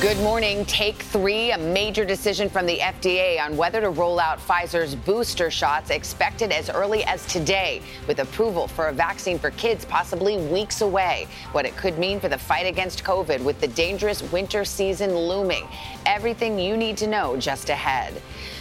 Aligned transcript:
Good 0.00 0.16
morning. 0.20 0.64
Take 0.64 1.02
three, 1.02 1.50
a 1.50 1.58
major 1.58 2.06
decision 2.06 2.48
from 2.48 2.64
the 2.64 2.78
FDA 2.78 3.38
on 3.38 3.58
whether 3.58 3.78
to 3.82 3.90
roll 3.90 4.18
out 4.18 4.38
Pfizer's 4.38 4.94
booster 4.94 5.50
shots 5.50 5.90
expected 5.90 6.50
as 6.50 6.70
early 6.70 7.04
as 7.04 7.26
today, 7.26 7.82
with 8.08 8.18
approval 8.18 8.66
for 8.66 8.88
a 8.88 8.92
vaccine 8.92 9.38
for 9.38 9.50
kids 9.50 9.84
possibly 9.84 10.38
weeks 10.38 10.80
away. 10.80 11.28
What 11.52 11.66
it 11.66 11.76
could 11.76 11.98
mean 11.98 12.20
for 12.20 12.30
the 12.30 12.38
fight 12.38 12.66
against 12.66 13.04
COVID 13.04 13.44
with 13.44 13.60
the 13.60 13.68
dangerous 13.68 14.22
winter 14.32 14.64
season 14.64 15.14
looming. 15.14 15.68
Everything 16.06 16.58
you 16.58 16.74
need 16.74 16.96
to 16.96 17.06
know 17.06 17.36
just 17.36 17.68
ahead. 17.68 18.20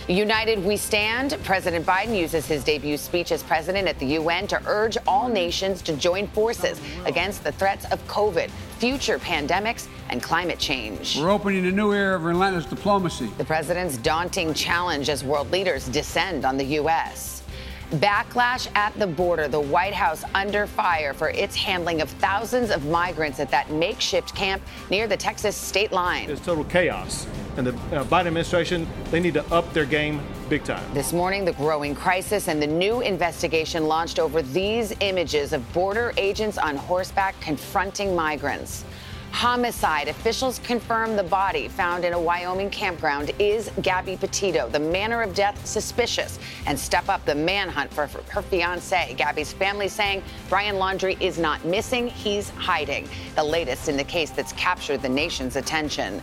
United 0.10 0.64
We 0.66 0.76
Stand. 0.76 1.38
President 1.46 1.86
Biden 1.86 2.18
uses 2.18 2.46
his 2.46 2.64
debut 2.66 2.98
speech 2.98 3.32
as 3.32 3.42
president 3.42 3.88
at 3.88 3.98
the 4.00 4.08
UN 4.18 4.48
to 4.48 4.62
urge 4.66 4.98
all 5.08 5.30
nations 5.30 5.82
to 5.84 5.96
join 5.96 6.28
forces 6.28 6.82
against 7.06 7.46
the 7.46 7.54
threats 7.54 7.86
of 7.86 8.06
COVID, 8.08 8.52
future 8.82 9.20
pandemics, 9.20 9.88
and 10.10 10.24
climate 10.24 10.58
change. 10.58 11.16
We're 11.16 11.30
opening 11.30 11.68
a 11.68 11.72
new 11.72 11.94
era 11.94 12.16
of 12.16 12.24
relentless 12.24 12.66
diplomacy. 12.66 13.28
The 13.38 13.46
president's 13.46 13.96
daunting 13.98 14.56
challenge 14.56 15.08
as 15.08 15.24
world 15.24 15.52
leaders 15.52 15.88
descend 15.88 16.46
on 16.46 16.58
the 16.58 16.64
U.S. 16.82 17.44
Backlash 17.92 18.68
at 18.76 18.98
the 18.98 19.06
border, 19.06 19.48
the 19.48 19.60
White 19.60 19.94
House 19.94 20.24
under 20.34 20.66
fire 20.66 21.14
for 21.14 21.30
its 21.30 21.56
handling 21.56 22.02
of 22.02 22.10
thousands 22.10 22.72
of 22.72 22.88
migrants 22.88 23.40
at 23.40 23.52
that 23.52 23.70
makeshift 23.70 24.34
camp 24.34 24.64
near 24.90 25.08
the 25.08 25.18
Texas 25.18 25.56
state 25.56 25.92
line. 25.92 26.28
It's 26.28 26.44
total 26.44 26.64
chaos. 26.64 27.28
And 27.58 27.68
the 27.68 27.76
uh, 27.96 28.04
Biden 28.06 28.28
administration, 28.28 28.88
they 29.12 29.20
need 29.20 29.36
to 29.36 29.46
up 29.54 29.72
their 29.74 29.86
game 29.86 30.20
big 30.52 30.64
time. 30.66 30.94
This 30.94 31.14
morning, 31.14 31.46
the 31.46 31.54
growing 31.54 31.96
crisis 31.96 32.50
and 32.50 32.62
the 32.62 32.68
new 32.68 33.00
investigation 33.00 33.88
launched 33.88 34.20
over 34.20 34.42
these 34.42 34.94
images 35.00 35.54
of 35.54 35.62
border 35.72 36.12
agents 36.18 36.58
on 36.58 36.76
horseback 36.76 37.40
confronting 37.40 38.14
migrants. 38.14 38.84
Homicide. 39.32 40.10
Officials 40.10 40.60
confirm 40.60 41.16
the 41.16 41.24
body 41.24 41.70
found 41.70 42.04
in 42.04 42.12
a 42.12 42.20
Wyoming 42.20 42.70
campground 42.70 43.32
is 43.40 43.72
Gabby 43.82 44.18
Petito. 44.18 44.68
The 44.68 44.78
manner 44.78 45.22
of 45.22 45.34
death 45.34 45.66
suspicious 45.66 46.38
and 46.66 46.78
step 46.78 47.08
up 47.08 47.24
the 47.24 47.34
manhunt 47.34 47.94
for 47.94 48.08
her 48.08 48.42
fiance. 48.42 49.16
Gabby's 49.18 49.54
family 49.54 49.88
saying 49.88 50.22
Brian 50.50 50.76
Laundrie 50.76 51.20
is 51.22 51.40
not 51.40 51.64
missing, 51.64 52.08
he's 52.08 52.50
hiding. 52.50 53.08
The 53.36 53.44
latest 53.46 53.88
in 53.88 53.96
the 53.96 54.04
case 54.04 54.32
that's 54.32 54.52
captured 54.52 55.02
the 55.02 55.08
nation's 55.08 55.56
attention. 55.56 56.22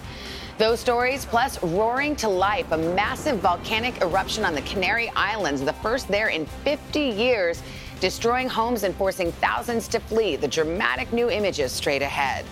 Those 0.59 0.81
stories, 0.81 1.25
plus 1.25 1.63
roaring 1.63 2.17
to 2.17 2.29
life, 2.29 2.73
a 2.73 2.77
massive 2.77 3.39
volcanic 3.39 4.03
eruption 4.03 4.45
on 4.45 4.57
the 4.57 4.63
Canary 4.63 5.09
Islands, 5.15 5.61
the 5.61 5.73
first 5.75 6.09
there 6.09 6.31
in 6.31 6.47
50 6.47 6.99
years, 6.99 7.63
destroying 8.01 8.49
homes 8.49 8.83
and 8.83 8.93
forcing 8.97 9.31
thousands 9.31 9.87
to 9.87 10.01
flee. 10.01 10.35
The 10.35 10.49
dramatic 10.49 11.13
new 11.13 11.31
images 11.31 11.71
straight 11.71 12.03
ahead. 12.03 12.45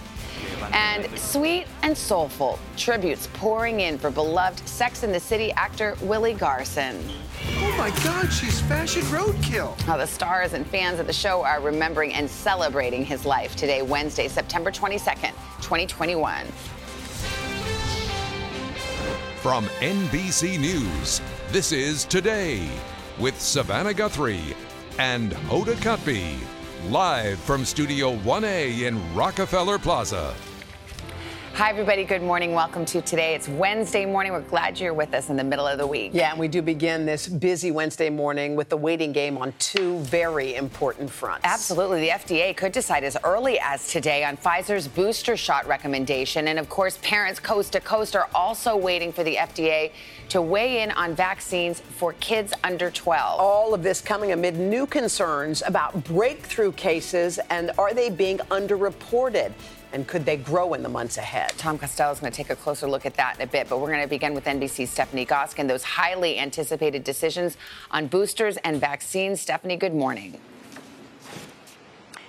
And 0.72 1.18
sweet 1.18 1.66
and 1.82 1.98
soulful 1.98 2.60
tributes 2.76 3.28
pouring 3.32 3.80
in 3.80 3.98
for 3.98 4.12
beloved 4.12 4.68
Sex 4.68 5.02
and 5.02 5.12
the 5.12 5.18
City 5.18 5.50
actor 5.52 5.96
Willie 6.02 6.34
Garson. 6.34 7.02
Oh 7.58 7.74
my 7.76 7.90
God, 8.04 8.32
she's 8.32 8.60
fashion 8.60 9.02
roadkill. 9.02 9.84
Now, 9.88 9.96
the 9.96 10.06
stars 10.06 10.52
and 10.52 10.64
fans 10.68 11.00
of 11.00 11.08
the 11.08 11.12
show 11.12 11.42
are 11.42 11.60
remembering 11.60 12.12
and 12.12 12.30
celebrating 12.30 13.04
his 13.04 13.26
life 13.26 13.56
today, 13.56 13.82
Wednesday, 13.82 14.28
September 14.28 14.70
22nd, 14.70 15.32
2021. 15.60 16.46
From 19.46 19.66
NBC 19.78 20.58
News, 20.58 21.20
this 21.52 21.70
is 21.70 22.04
Today 22.04 22.68
with 23.16 23.40
Savannah 23.40 23.94
Guthrie 23.94 24.56
and 24.98 25.30
Hoda 25.30 25.76
Kotb. 25.76 26.36
Live 26.90 27.38
from 27.38 27.64
Studio 27.64 28.16
1A 28.16 28.88
in 28.88 29.14
Rockefeller 29.14 29.78
Plaza. 29.78 30.34
Hi, 31.56 31.70
everybody. 31.70 32.04
Good 32.04 32.20
morning. 32.20 32.52
Welcome 32.52 32.84
to 32.84 33.00
today. 33.00 33.34
It's 33.34 33.48
Wednesday 33.48 34.04
morning. 34.04 34.32
We're 34.32 34.42
glad 34.42 34.78
you're 34.78 34.92
with 34.92 35.14
us 35.14 35.30
in 35.30 35.36
the 35.36 35.42
middle 35.42 35.66
of 35.66 35.78
the 35.78 35.86
week. 35.86 36.10
Yeah, 36.12 36.32
and 36.32 36.38
we 36.38 36.48
do 36.48 36.60
begin 36.60 37.06
this 37.06 37.26
busy 37.26 37.70
Wednesday 37.70 38.10
morning 38.10 38.56
with 38.56 38.68
the 38.68 38.76
waiting 38.76 39.10
game 39.10 39.38
on 39.38 39.54
two 39.58 39.98
very 40.00 40.54
important 40.54 41.08
fronts. 41.08 41.46
Absolutely. 41.46 42.00
The 42.00 42.08
FDA 42.10 42.54
could 42.54 42.72
decide 42.72 43.04
as 43.04 43.16
early 43.24 43.58
as 43.58 43.88
today 43.88 44.22
on 44.22 44.36
Pfizer's 44.36 44.86
booster 44.86 45.34
shot 45.34 45.66
recommendation. 45.66 46.48
And 46.48 46.58
of 46.58 46.68
course, 46.68 46.98
parents 47.00 47.40
coast 47.40 47.72
to 47.72 47.80
coast 47.80 48.14
are 48.16 48.28
also 48.34 48.76
waiting 48.76 49.10
for 49.10 49.24
the 49.24 49.36
FDA 49.36 49.92
to 50.28 50.42
weigh 50.42 50.82
in 50.82 50.90
on 50.90 51.14
vaccines 51.14 51.80
for 51.80 52.12
kids 52.14 52.52
under 52.64 52.90
12. 52.90 53.40
All 53.40 53.72
of 53.72 53.82
this 53.82 54.02
coming 54.02 54.32
amid 54.32 54.58
new 54.58 54.86
concerns 54.86 55.62
about 55.66 56.04
breakthrough 56.04 56.72
cases 56.72 57.40
and 57.48 57.70
are 57.78 57.94
they 57.94 58.10
being 58.10 58.36
underreported? 58.50 59.54
And 59.96 60.06
could 60.06 60.26
they 60.26 60.36
grow 60.36 60.74
in 60.74 60.82
the 60.82 60.90
months 60.90 61.16
ahead? 61.16 61.54
Tom 61.56 61.78
Costello 61.78 62.12
is 62.12 62.20
going 62.20 62.30
to 62.30 62.36
take 62.36 62.50
a 62.50 62.56
closer 62.56 62.86
look 62.86 63.06
at 63.06 63.14
that 63.14 63.36
in 63.36 63.40
a 63.40 63.46
bit, 63.46 63.66
but 63.66 63.80
we're 63.80 63.90
going 63.90 64.02
to 64.02 64.06
begin 64.06 64.34
with 64.34 64.44
NBC's 64.44 64.90
Stephanie 64.90 65.24
Goskin. 65.24 65.66
Those 65.66 65.82
highly 65.82 66.38
anticipated 66.38 67.02
decisions 67.02 67.56
on 67.90 68.06
boosters 68.06 68.58
and 68.58 68.78
vaccines. 68.78 69.40
Stephanie, 69.40 69.78
good 69.78 69.94
morning. 69.94 70.38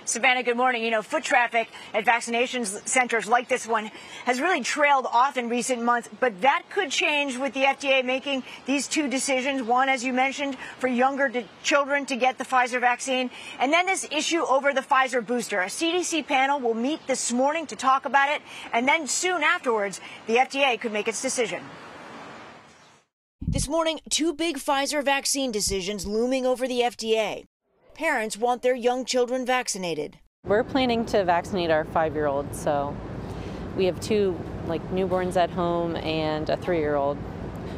Savannah, 0.08 0.42
good 0.42 0.56
morning. 0.56 0.82
You 0.82 0.90
know, 0.90 1.02
foot 1.02 1.22
traffic 1.22 1.68
at 1.92 2.06
vaccination 2.06 2.64
centers 2.64 3.26
like 3.26 3.46
this 3.46 3.66
one 3.66 3.90
has 4.24 4.40
really 4.40 4.62
trailed 4.62 5.04
off 5.04 5.36
in 5.36 5.50
recent 5.50 5.82
months, 5.82 6.08
but 6.18 6.40
that 6.40 6.62
could 6.70 6.90
change 6.90 7.36
with 7.36 7.52
the 7.52 7.64
FDA 7.64 8.02
making 8.02 8.42
these 8.64 8.88
two 8.88 9.10
decisions. 9.10 9.62
One, 9.62 9.90
as 9.90 10.02
you 10.02 10.14
mentioned, 10.14 10.56
for 10.78 10.88
younger 10.88 11.28
to 11.28 11.44
children 11.62 12.06
to 12.06 12.16
get 12.16 12.38
the 12.38 12.44
Pfizer 12.44 12.80
vaccine, 12.80 13.30
and 13.60 13.70
then 13.70 13.84
this 13.84 14.08
issue 14.10 14.42
over 14.46 14.72
the 14.72 14.80
Pfizer 14.80 15.24
booster. 15.24 15.60
A 15.60 15.66
CDC 15.66 16.26
panel 16.26 16.58
will 16.58 16.72
meet 16.72 17.06
this 17.06 17.30
morning 17.30 17.66
to 17.66 17.76
talk 17.76 18.06
about 18.06 18.30
it, 18.30 18.40
and 18.72 18.88
then 18.88 19.06
soon 19.06 19.42
afterwards, 19.42 20.00
the 20.26 20.36
FDA 20.36 20.80
could 20.80 20.92
make 20.92 21.06
its 21.06 21.20
decision. 21.20 21.62
This 23.46 23.68
morning, 23.68 24.00
two 24.08 24.32
big 24.32 24.56
Pfizer 24.56 25.04
vaccine 25.04 25.52
decisions 25.52 26.06
looming 26.06 26.46
over 26.46 26.66
the 26.66 26.80
FDA 26.80 27.44
parents 27.98 28.36
want 28.36 28.62
their 28.62 28.76
young 28.76 29.04
children 29.04 29.44
vaccinated. 29.44 30.18
We're 30.46 30.62
planning 30.62 31.04
to 31.06 31.24
vaccinate 31.24 31.70
our 31.70 31.84
five 31.84 32.14
year 32.14 32.26
old, 32.26 32.54
so 32.54 32.96
we 33.76 33.86
have 33.86 34.00
two 34.00 34.38
like 34.68 34.82
newborns 34.92 35.36
at 35.36 35.50
home 35.50 35.96
and 35.96 36.48
a 36.48 36.56
three 36.56 36.78
year 36.78 36.94
old. 36.94 37.18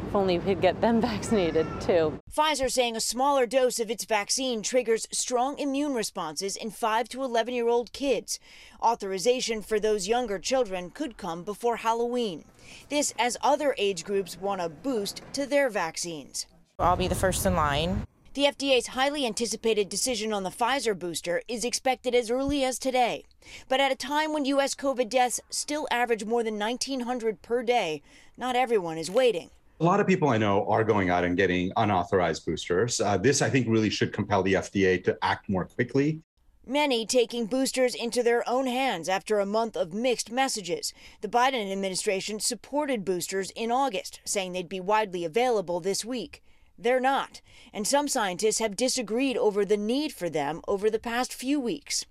If 0.07 0.15
only 0.15 0.37
we 0.37 0.45
could 0.45 0.61
get 0.61 0.79
them 0.79 1.01
vaccinated 1.11 1.65
too. 1.81 2.19
Pfizer 2.31 2.69
saying 2.69 2.95
a 2.95 3.01
smaller 3.01 3.47
dose 3.47 3.79
of 3.79 3.89
its 3.89 4.05
vaccine 4.05 4.61
triggers 4.61 5.07
strong 5.11 5.57
immune 5.57 5.95
responses 5.95 6.55
in 6.55 6.69
5 6.69 7.09
to 7.09 7.23
11 7.23 7.55
year 7.55 7.67
old 7.67 7.91
kids. 7.91 8.39
Authorization 8.79 9.63
for 9.63 9.79
those 9.79 10.07
younger 10.07 10.37
children 10.37 10.91
could 10.91 11.17
come 11.17 11.43
before 11.43 11.77
Halloween. 11.77 12.45
This 12.89 13.11
as 13.17 13.37
other 13.41 13.73
age 13.79 14.03
groups 14.03 14.37
want 14.39 14.61
a 14.61 14.69
boost 14.69 15.23
to 15.33 15.47
their 15.47 15.67
vaccines. 15.69 16.45
I'll 16.77 16.95
be 16.95 17.07
the 17.07 17.15
first 17.15 17.43
in 17.45 17.55
line. 17.55 18.05
The 18.33 18.45
FDA's 18.45 18.87
highly 18.87 19.25
anticipated 19.25 19.89
decision 19.89 20.31
on 20.31 20.43
the 20.43 20.49
Pfizer 20.49 20.97
booster 20.97 21.41
is 21.49 21.65
expected 21.65 22.15
as 22.15 22.31
early 22.31 22.63
as 22.63 22.79
today. 22.79 23.25
But 23.67 23.81
at 23.81 23.91
a 23.91 23.95
time 23.95 24.31
when 24.31 24.45
U.S. 24.45 24.73
COVID 24.73 25.09
deaths 25.09 25.41
still 25.49 25.85
average 25.91 26.23
more 26.23 26.41
than 26.41 26.57
1,900 26.57 27.41
per 27.41 27.61
day, 27.61 28.01
not 28.37 28.55
everyone 28.55 28.97
is 28.97 29.11
waiting. 29.11 29.49
A 29.81 29.83
lot 29.83 29.99
of 29.99 30.07
people 30.07 30.29
I 30.29 30.37
know 30.37 30.65
are 30.69 30.85
going 30.85 31.09
out 31.09 31.25
and 31.25 31.35
getting 31.35 31.73
unauthorized 31.75 32.45
boosters. 32.45 33.01
Uh, 33.01 33.17
this, 33.17 33.41
I 33.41 33.49
think, 33.49 33.67
really 33.67 33.89
should 33.89 34.13
compel 34.13 34.43
the 34.43 34.53
FDA 34.53 35.03
to 35.03 35.17
act 35.21 35.49
more 35.49 35.65
quickly. 35.65 36.21
Many 36.65 37.05
taking 37.05 37.47
boosters 37.47 37.93
into 37.93 38.23
their 38.23 38.47
own 38.47 38.65
hands 38.65 39.09
after 39.09 39.41
a 39.41 39.45
month 39.45 39.75
of 39.75 39.93
mixed 39.93 40.31
messages. 40.31 40.93
The 41.19 41.27
Biden 41.27 41.69
administration 41.69 42.39
supported 42.39 43.03
boosters 43.03 43.51
in 43.57 43.71
August, 43.71 44.21
saying 44.23 44.53
they'd 44.53 44.69
be 44.69 44.79
widely 44.79 45.25
available 45.25 45.81
this 45.81 46.05
week. 46.05 46.41
They're 46.81 46.99
not, 46.99 47.41
and 47.73 47.85
some 47.85 48.07
scientists 48.07 48.57
have 48.57 48.75
disagreed 48.75 49.37
over 49.37 49.63
the 49.63 49.77
need 49.77 50.13
for 50.13 50.31
them 50.31 50.61
over 50.67 50.89
the 50.89 50.97
past 50.97 51.31
few 51.31 51.59
weeks. 51.59 52.07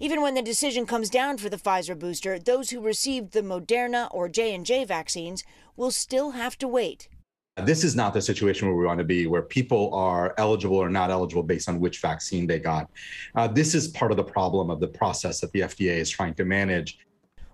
Even 0.00 0.22
when 0.22 0.32
the 0.32 0.40
decision 0.40 0.86
comes 0.86 1.10
down 1.10 1.36
for 1.36 1.50
the 1.50 1.58
Pfizer 1.58 1.98
booster, 1.98 2.38
those 2.38 2.70
who 2.70 2.80
received 2.80 3.32
the 3.32 3.42
Moderna 3.42 4.08
or 4.10 4.30
J&J 4.30 4.86
vaccines 4.86 5.44
will 5.76 5.90
still 5.90 6.30
have 6.30 6.56
to 6.56 6.66
wait. 6.66 7.10
This 7.58 7.84
is 7.84 7.94
not 7.94 8.14
the 8.14 8.22
situation 8.22 8.66
where 8.66 8.76
we 8.76 8.86
want 8.86 8.98
to 8.98 9.04
be, 9.04 9.26
where 9.26 9.42
people 9.42 9.92
are 9.92 10.32
eligible 10.38 10.76
or 10.76 10.88
not 10.88 11.10
eligible 11.10 11.42
based 11.42 11.68
on 11.68 11.78
which 11.78 12.00
vaccine 12.00 12.46
they 12.46 12.60
got. 12.60 12.88
Uh, 13.34 13.46
this 13.46 13.74
is 13.74 13.88
part 13.88 14.10
of 14.10 14.16
the 14.16 14.24
problem 14.24 14.70
of 14.70 14.80
the 14.80 14.88
process 14.88 15.38
that 15.40 15.52
the 15.52 15.60
FDA 15.60 15.98
is 15.98 16.08
trying 16.08 16.32
to 16.34 16.46
manage. 16.46 16.98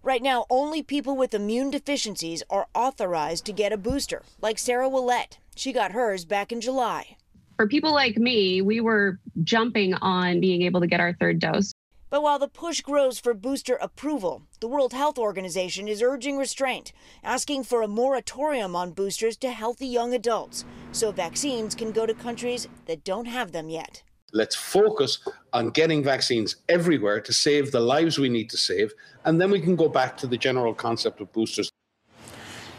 Right 0.04 0.22
now, 0.22 0.44
only 0.50 0.84
people 0.84 1.16
with 1.16 1.34
immune 1.34 1.70
deficiencies 1.70 2.44
are 2.48 2.68
authorized 2.74 3.44
to 3.46 3.52
get 3.52 3.72
a 3.72 3.78
booster, 3.78 4.22
like 4.40 4.58
Sarah 4.58 4.88
Willette. 4.88 5.38
She 5.54 5.72
got 5.72 5.92
hers 5.92 6.24
back 6.24 6.52
in 6.52 6.60
July. 6.60 7.16
For 7.56 7.68
people 7.68 7.92
like 7.92 8.16
me, 8.16 8.60
we 8.62 8.80
were 8.80 9.20
jumping 9.42 9.94
on 9.94 10.40
being 10.40 10.62
able 10.62 10.80
to 10.80 10.86
get 10.86 11.00
our 11.00 11.12
third 11.12 11.38
dose. 11.38 11.72
But 12.10 12.22
while 12.22 12.38
the 12.38 12.48
push 12.48 12.80
grows 12.80 13.18
for 13.18 13.34
booster 13.34 13.74
approval, 13.74 14.42
the 14.60 14.68
World 14.68 14.92
Health 14.92 15.18
Organization 15.18 15.88
is 15.88 16.02
urging 16.02 16.36
restraint, 16.36 16.92
asking 17.22 17.64
for 17.64 17.82
a 17.82 17.88
moratorium 17.88 18.76
on 18.76 18.92
boosters 18.92 19.36
to 19.38 19.50
healthy 19.50 19.86
young 19.86 20.14
adults 20.14 20.64
so 20.92 21.10
vaccines 21.10 21.74
can 21.74 21.90
go 21.90 22.06
to 22.06 22.14
countries 22.14 22.68
that 22.86 23.04
don't 23.04 23.26
have 23.26 23.52
them 23.52 23.68
yet. 23.68 24.02
Let's 24.32 24.56
focus 24.56 25.20
on 25.52 25.70
getting 25.70 26.02
vaccines 26.02 26.56
everywhere 26.68 27.20
to 27.20 27.32
save 27.32 27.70
the 27.70 27.80
lives 27.80 28.18
we 28.18 28.28
need 28.28 28.50
to 28.50 28.56
save, 28.56 28.92
and 29.24 29.40
then 29.40 29.50
we 29.50 29.60
can 29.60 29.76
go 29.76 29.88
back 29.88 30.16
to 30.18 30.26
the 30.26 30.36
general 30.36 30.74
concept 30.74 31.20
of 31.20 31.32
boosters. 31.32 31.70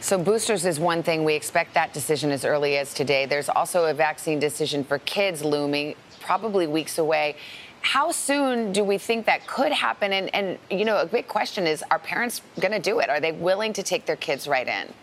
So, 0.06 0.20
boosters 0.20 0.68
is 0.68 0.80
one 0.80 1.02
thing. 1.02 1.24
We 1.24 1.34
expect 1.34 1.74
that 1.74 1.92
decision 1.92 2.30
as 2.30 2.46
early 2.46 2.78
as 2.78 2.94
today. 2.94 3.26
There's 3.26 3.50
also 3.50 3.86
a 3.86 3.94
vaccine 3.96 4.38
decision 4.38 4.84
for 4.84 5.00
kids 5.00 5.44
looming, 5.44 5.96
probably 6.22 6.68
weeks 6.68 7.00
away. 7.00 7.38
How 7.82 8.12
soon 8.12 8.72
do 8.72 8.84
we 8.84 9.00
think 9.00 9.26
that 9.26 9.48
could 9.48 9.72
happen? 9.72 10.14
And, 10.14 10.30
and 10.36 10.60
you 10.70 10.86
know, 10.86 11.02
a 11.02 11.08
big 11.08 11.28
question 11.28 11.66
is 11.66 11.84
are 11.90 11.98
parents 11.98 12.44
going 12.60 12.72
to 12.72 12.80
do 12.80 13.00
it? 13.00 13.10
Are 13.10 13.20
they 13.20 13.32
willing 13.32 13.74
to 13.74 13.82
take 13.82 14.06
their 14.06 14.16
kids 14.16 14.48
right 14.48 14.68
in? 14.68 14.94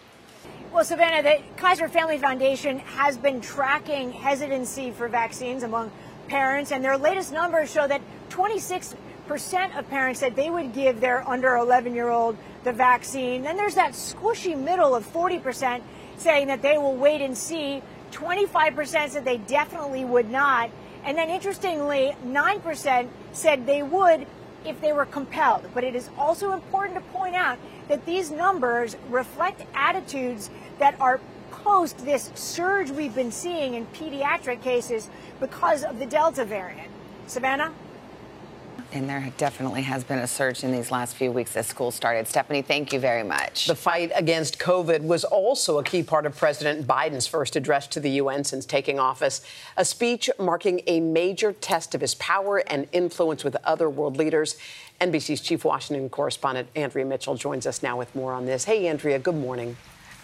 Well, 0.73 0.85
Savannah, 0.85 1.21
the 1.25 1.43
Kaiser 1.57 1.89
Family 1.89 2.19
Foundation 2.19 2.79
has 2.79 3.19
been 3.19 3.41
tracking 3.41 4.13
hesitancy 4.13 4.93
for 4.93 5.09
vaccines 5.09 5.65
among 5.65 5.91
parents, 6.29 6.71
and 6.71 6.85
their 6.85 6.97
latest 6.97 7.33
numbers 7.33 7.73
show 7.73 7.89
that 7.89 8.03
26 8.29 8.95
percent 9.27 9.75
of 9.77 9.89
parents 9.89 10.21
said 10.21 10.37
they 10.37 10.51
would 10.51 10.73
give 10.73 11.01
their 11.01 11.29
under 11.29 11.57
11 11.57 11.95
year 11.95 12.11
old 12.11 12.37
the 12.65 12.73
vaccine. 12.73 13.43
Then 13.43 13.57
there's 13.57 13.75
that 13.75 13.93
squishy 13.93 14.59
middle 14.59 14.95
of 14.95 15.05
40 15.07 15.39
percent 15.39 15.83
saying 16.17 16.49
that 16.49 16.63
they 16.63 16.79
will 16.79 16.97
wait 16.97 17.21
and 17.21 17.37
see. 17.37 17.83
25 18.13 18.75
percent 18.75 19.13
said 19.13 19.25
they 19.25 19.39
definitely 19.39 20.05
would 20.05 20.31
not. 20.31 20.71
And 21.05 21.19
then 21.19 21.31
interestingly, 21.31 22.15
9% 22.25 23.09
said 23.33 23.67
they 23.67 23.83
would 23.83 24.27
if 24.65 24.81
they 24.81 24.93
were 24.93 25.07
compelled. 25.07 25.65
But 25.75 25.85
it 25.85 25.97
is 25.97 26.09
also 26.17 26.53
important 26.53 26.95
to 26.95 27.01
point 27.13 27.35
out 27.35 27.59
that 27.89 28.07
these 28.07 28.31
numbers 28.31 28.97
reflect 29.09 29.65
attitudes 29.75 30.51
that 30.79 31.01
are 31.01 31.21
post 31.51 31.99
this 32.05 32.31
surge 32.35 32.91
we've 32.91 33.15
been 33.15 33.33
seeing 33.33 33.75
in 33.75 33.87
pediatric 33.87 34.63
cases 34.63 35.09
because 35.41 35.85
of 35.85 35.99
the 35.99 36.07
Delta 36.07 36.45
variant. 36.45 36.91
Savannah? 37.27 37.73
And 38.93 39.09
there 39.09 39.33
definitely 39.39 39.83
has 39.83 40.05
been 40.05 40.19
a 40.19 40.27
surge 40.27 40.65
in 40.65 40.71
these 40.71 40.91
last 40.91 41.17
few 41.17 41.33
weeks 41.33 41.57
as 41.57 41.67
school 41.67 41.91
started. 41.91 42.29
Stephanie, 42.29 42.61
thank 42.61 42.93
you 42.93 43.01
very 43.01 43.23
much. 43.23 43.67
The 43.67 43.75
fight 43.75 44.13
against 44.15 44.59
COVID 44.59 45.03
was 45.03 45.25
also 45.25 45.79
a 45.79 45.83
key 45.83 46.03
part 46.03 46.27
of 46.27 46.37
President 46.37 46.87
Biden's 46.87 47.27
first 47.27 47.57
address 47.57 47.87
to 47.89 48.01
the 48.01 48.11
UN 48.11 48.45
since 48.45 48.67
taking 48.67 48.99
office, 48.99 49.41
a 49.79 49.85
speech 49.85 50.29
marking 50.39 50.83
a 50.87 51.01
major 51.01 51.53
test 51.55 51.95
of 51.95 52.03
his 52.03 52.15
power 52.17 52.59
and 52.59 52.87
influence 52.93 53.45
with 53.45 53.57
other 53.65 53.89
world 53.89 54.19
leaders. 54.19 54.57
NBC's 55.01 55.41
chief 55.41 55.65
Washington 55.65 56.11
correspondent 56.11 56.69
Andrea 56.77 57.07
Mitchell 57.07 57.35
joins 57.35 57.67
us 57.67 57.83
now 57.83 57.97
with 57.97 58.15
more 58.15 58.35
on 58.35 58.45
this. 58.45 58.65
Hey, 58.65 58.89
Andrea, 58.89 59.19
good 59.19 59.35
morning. 59.35 59.77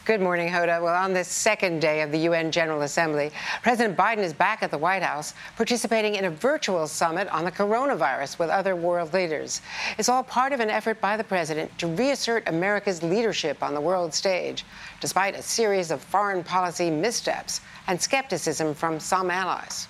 Good 0.08 0.22
morning, 0.22 0.48
Hoda. 0.48 0.80
Well, 0.80 0.94
on 0.94 1.12
this 1.12 1.28
second 1.28 1.80
day 1.80 2.00
of 2.00 2.10
the 2.10 2.20
UN 2.20 2.50
General 2.50 2.80
Assembly, 2.80 3.30
President 3.60 3.94
Biden 3.94 4.20
is 4.20 4.32
back 4.32 4.62
at 4.62 4.70
the 4.70 4.78
White 4.78 5.02
House 5.02 5.34
participating 5.54 6.14
in 6.14 6.24
a 6.24 6.30
virtual 6.30 6.86
summit 6.86 7.28
on 7.28 7.44
the 7.44 7.52
coronavirus 7.52 8.38
with 8.38 8.48
other 8.48 8.74
world 8.74 9.12
leaders. 9.12 9.60
It's 9.98 10.08
all 10.08 10.22
part 10.22 10.54
of 10.54 10.60
an 10.60 10.70
effort 10.70 10.98
by 11.02 11.18
the 11.18 11.24
president 11.24 11.76
to 11.76 11.88
reassert 11.88 12.48
America's 12.48 13.02
leadership 13.02 13.62
on 13.62 13.74
the 13.74 13.82
world 13.82 14.14
stage, 14.14 14.64
despite 15.02 15.34
a 15.34 15.42
series 15.42 15.90
of 15.90 16.00
foreign 16.00 16.42
policy 16.42 16.90
missteps 16.90 17.60
and 17.86 18.00
skepticism 18.00 18.72
from 18.72 18.98
some 18.98 19.30
allies. 19.30 19.88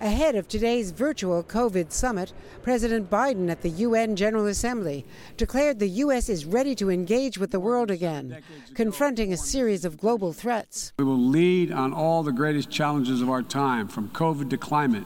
Ahead 0.00 0.34
of 0.34 0.48
today's 0.48 0.92
virtual 0.92 1.44
COVID 1.44 1.92
summit, 1.92 2.32
President 2.62 3.10
Biden 3.10 3.50
at 3.50 3.60
the 3.60 3.68
UN 3.68 4.16
General 4.16 4.46
Assembly 4.46 5.04
declared 5.36 5.78
the 5.78 5.88
U.S. 5.88 6.30
is 6.30 6.46
ready 6.46 6.74
to 6.76 6.88
engage 6.90 7.36
with 7.36 7.50
the 7.50 7.60
world 7.60 7.90
again, 7.90 8.42
confronting 8.74 9.30
a 9.30 9.36
series 9.36 9.84
of 9.84 9.98
global 9.98 10.32
threats. 10.32 10.94
We 10.98 11.04
will 11.04 11.18
lead 11.18 11.70
on 11.70 11.92
all 11.92 12.22
the 12.22 12.32
greatest 12.32 12.70
challenges 12.70 13.20
of 13.20 13.28
our 13.28 13.42
time, 13.42 13.88
from 13.88 14.08
COVID 14.08 14.48
to 14.48 14.56
climate, 14.56 15.04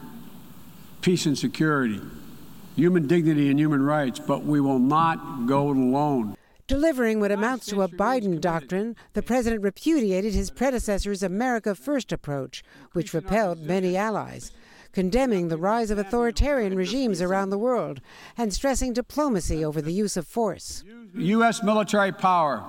peace 1.01 1.25
and 1.25 1.37
security, 1.37 1.99
human 2.77 3.05
dignity 3.05 3.49
and 3.49 3.59
human 3.59 3.81
rights, 3.81 4.19
but 4.19 4.45
we 4.45 4.61
will 4.61 4.79
not 4.79 5.45
go 5.45 5.71
it 5.71 5.77
alone. 5.77 6.37
Delivering 6.67 7.19
what 7.19 7.33
amounts 7.33 7.65
to 7.67 7.81
a 7.81 7.89
Biden 7.89 8.39
doctrine, 8.39 8.95
the 9.11 9.21
president 9.21 9.61
repudiated 9.61 10.33
his 10.33 10.51
predecessor's 10.51 11.21
America 11.21 11.75
First 11.75 12.13
approach, 12.13 12.63
which 12.93 13.13
repelled 13.13 13.59
many 13.59 13.97
allies 13.97 14.53
condemning 14.95 15.49
the 15.49 15.57
rise 15.57 15.91
of 15.91 15.97
authoritarian 15.97 16.73
regimes 16.73 17.21
around 17.21 17.49
the 17.49 17.57
world 17.57 17.99
and 18.37 18.53
stressing 18.53 18.93
diplomacy 18.93 19.63
over 19.63 19.81
the 19.81 19.91
use 19.91 20.15
of 20.15 20.25
force. 20.25 20.85
U.S. 21.13 21.61
military 21.61 22.13
power 22.13 22.63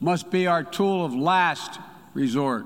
must 0.00 0.30
be 0.30 0.46
our 0.46 0.64
tool 0.64 1.04
of 1.04 1.14
last 1.14 1.78
resort, 2.14 2.64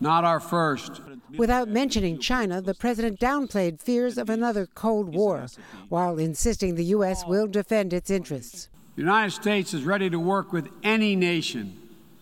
not 0.00 0.24
our 0.24 0.40
first. 0.40 1.02
Without 1.36 1.68
mentioning 1.68 2.18
China, 2.18 2.62
the 2.62 2.72
president 2.72 3.20
downplayed 3.20 3.82
fears 3.82 4.16
of 4.16 4.30
another 4.30 4.64
Cold 4.64 5.14
War 5.14 5.46
while 5.90 6.18
insisting 6.18 6.74
the 6.74 6.84
U.S. 6.96 7.26
will 7.26 7.46
defend 7.46 7.92
its 7.92 8.08
interests. 8.08 8.70
The 8.96 9.02
United 9.02 9.32
States 9.32 9.74
is 9.74 9.84
ready 9.84 10.08
to 10.08 10.18
work 10.18 10.54
with 10.54 10.70
any 10.82 11.14
nation 11.14 11.78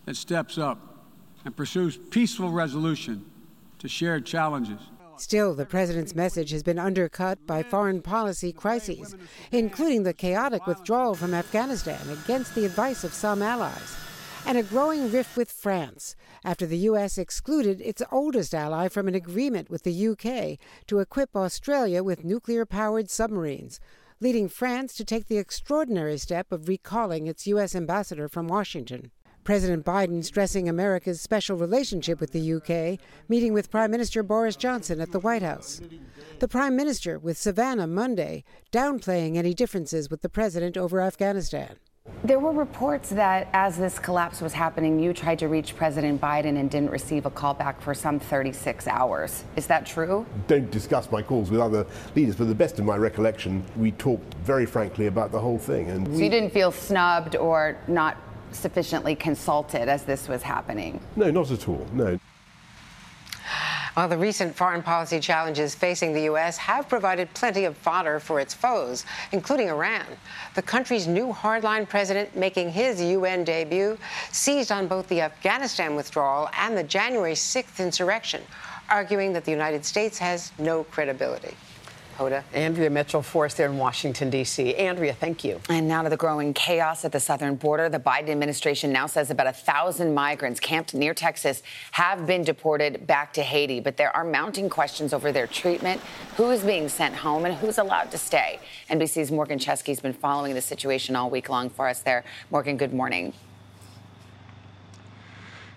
that 0.06 0.16
steps 0.16 0.58
up 0.58 1.04
and 1.44 1.56
pursues 1.56 1.96
peaceful 1.96 2.50
resolution 2.50 3.24
to 3.78 3.88
shared 3.88 4.26
challenges. 4.26 4.80
Still, 5.18 5.54
the 5.54 5.64
president's 5.64 6.14
message 6.14 6.50
has 6.50 6.62
been 6.62 6.78
undercut 6.78 7.46
by 7.46 7.62
foreign 7.62 8.02
policy 8.02 8.52
crises, 8.52 9.16
including 9.50 10.02
the 10.02 10.12
chaotic 10.12 10.66
withdrawal 10.66 11.14
from 11.14 11.32
Afghanistan 11.32 12.08
against 12.10 12.54
the 12.54 12.66
advice 12.66 13.02
of 13.02 13.14
some 13.14 13.40
allies, 13.40 13.96
and 14.44 14.58
a 14.58 14.62
growing 14.62 15.10
rift 15.10 15.36
with 15.36 15.50
France 15.50 16.16
after 16.44 16.66
the 16.66 16.78
U.S. 16.78 17.16
excluded 17.16 17.80
its 17.80 18.02
oldest 18.12 18.54
ally 18.54 18.88
from 18.88 19.08
an 19.08 19.14
agreement 19.14 19.70
with 19.70 19.84
the 19.84 19.92
U.K. 19.92 20.58
to 20.86 20.98
equip 20.98 21.34
Australia 21.34 22.02
with 22.02 22.24
nuclear 22.24 22.66
powered 22.66 23.08
submarines, 23.08 23.80
leading 24.20 24.48
France 24.48 24.94
to 24.94 25.04
take 25.04 25.28
the 25.28 25.38
extraordinary 25.38 26.18
step 26.18 26.52
of 26.52 26.68
recalling 26.68 27.26
its 27.26 27.46
U.S. 27.46 27.74
ambassador 27.74 28.28
from 28.28 28.48
Washington. 28.48 29.10
President 29.46 29.84
Biden 29.84 30.24
stressing 30.24 30.68
America's 30.68 31.20
special 31.20 31.56
relationship 31.56 32.18
with 32.18 32.32
the 32.32 32.54
UK, 32.54 32.98
meeting 33.28 33.52
with 33.52 33.70
Prime 33.70 33.92
Minister 33.92 34.24
Boris 34.24 34.56
Johnson 34.56 35.00
at 35.00 35.12
the 35.12 35.20
White 35.20 35.42
House. 35.42 35.80
The 36.40 36.48
Prime 36.48 36.74
Minister 36.74 37.16
with 37.16 37.38
Savannah 37.38 37.86
Monday, 37.86 38.42
downplaying 38.72 39.36
any 39.36 39.54
differences 39.54 40.10
with 40.10 40.22
the 40.22 40.28
president 40.28 40.76
over 40.76 41.00
Afghanistan. 41.00 41.76
There 42.24 42.40
were 42.40 42.50
reports 42.50 43.10
that 43.10 43.48
as 43.52 43.76
this 43.76 44.00
collapse 44.00 44.40
was 44.40 44.52
happening, 44.52 44.98
you 44.98 45.12
tried 45.12 45.38
to 45.38 45.48
reach 45.48 45.76
President 45.76 46.20
Biden 46.20 46.58
and 46.58 46.68
didn't 46.68 46.90
receive 46.90 47.24
a 47.24 47.30
call 47.30 47.54
back 47.54 47.80
for 47.80 47.94
some 47.94 48.18
36 48.18 48.88
hours. 48.88 49.44
Is 49.54 49.68
that 49.68 49.86
true? 49.86 50.26
Don't 50.48 50.70
discuss 50.72 51.10
my 51.12 51.22
calls 51.22 51.52
with 51.52 51.60
other 51.60 51.86
leaders, 52.16 52.34
but 52.34 52.48
the 52.48 52.54
best 52.54 52.80
of 52.80 52.84
my 52.84 52.96
recollection, 52.96 53.64
we 53.76 53.92
talked 53.92 54.34
very 54.42 54.66
frankly 54.66 55.06
about 55.06 55.30
the 55.30 55.38
whole 55.38 55.58
thing. 55.58 55.88
And 55.90 56.06
so 56.08 56.20
you 56.20 56.30
didn't 56.30 56.50
feel 56.50 56.72
snubbed 56.72 57.36
or 57.36 57.76
not 57.86 58.16
sufficiently 58.52 59.14
consulted 59.14 59.88
as 59.88 60.04
this 60.04 60.28
was 60.28 60.42
happening? 60.42 61.00
No, 61.16 61.30
not 61.30 61.50
at 61.50 61.68
all. 61.68 61.86
No. 61.92 62.18
Well, 63.96 64.08
the 64.08 64.18
recent 64.18 64.54
foreign 64.54 64.82
policy 64.82 65.20
challenges 65.20 65.74
facing 65.74 66.12
the 66.12 66.24
U.S. 66.24 66.58
have 66.58 66.86
provided 66.86 67.32
plenty 67.32 67.64
of 67.64 67.78
fodder 67.78 68.20
for 68.20 68.40
its 68.40 68.52
foes, 68.52 69.06
including 69.32 69.70
Iran. 69.70 70.04
The 70.54 70.60
country's 70.60 71.06
new 71.06 71.32
hardline 71.32 71.88
president, 71.88 72.36
making 72.36 72.72
his 72.72 73.00
UN 73.00 73.42
debut, 73.42 73.96
seized 74.32 74.70
on 74.70 74.86
both 74.86 75.08
the 75.08 75.22
Afghanistan 75.22 75.94
withdrawal 75.94 76.50
and 76.58 76.76
the 76.76 76.82
January 76.82 77.32
6th 77.32 77.82
insurrection, 77.82 78.42
arguing 78.90 79.32
that 79.32 79.46
the 79.46 79.50
United 79.50 79.82
States 79.82 80.18
has 80.18 80.52
no 80.58 80.84
credibility. 80.84 81.56
Hoda. 82.16 82.42
Andrea 82.52 82.90
Mitchell 82.90 83.22
for 83.22 83.44
us 83.44 83.54
there 83.54 83.66
in 83.66 83.78
Washington, 83.78 84.30
D.C. 84.30 84.74
Andrea, 84.74 85.14
thank 85.14 85.44
you. 85.44 85.60
And 85.68 85.86
now 85.86 86.02
to 86.02 86.08
the 86.08 86.16
growing 86.16 86.54
chaos 86.54 87.04
at 87.04 87.12
the 87.12 87.20
southern 87.20 87.56
border. 87.56 87.88
The 87.88 87.98
Biden 87.98 88.30
administration 88.30 88.92
now 88.92 89.06
says 89.06 89.30
about 89.30 89.46
a 89.46 89.52
thousand 89.52 90.14
migrants 90.14 90.60
camped 90.60 90.94
near 90.94 91.14
Texas 91.14 91.62
have 91.92 92.26
been 92.26 92.42
deported 92.42 93.06
back 93.06 93.32
to 93.34 93.42
Haiti, 93.42 93.80
but 93.80 93.96
there 93.96 94.14
are 94.16 94.24
mounting 94.24 94.68
questions 94.68 95.12
over 95.12 95.32
their 95.32 95.46
treatment, 95.46 96.00
who 96.36 96.50
is 96.50 96.62
being 96.62 96.88
sent 96.88 97.14
home, 97.14 97.44
and 97.44 97.54
who's 97.54 97.78
allowed 97.78 98.10
to 98.10 98.18
stay. 98.18 98.58
NBC's 98.90 99.30
Morgan 99.30 99.58
Chesky 99.58 99.88
has 99.88 100.00
been 100.00 100.12
following 100.12 100.54
the 100.54 100.62
situation 100.62 101.16
all 101.16 101.30
week 101.30 101.48
long 101.48 101.70
for 101.70 101.88
us 101.88 102.00
there. 102.00 102.24
Morgan, 102.50 102.76
good 102.76 102.94
morning. 102.94 103.32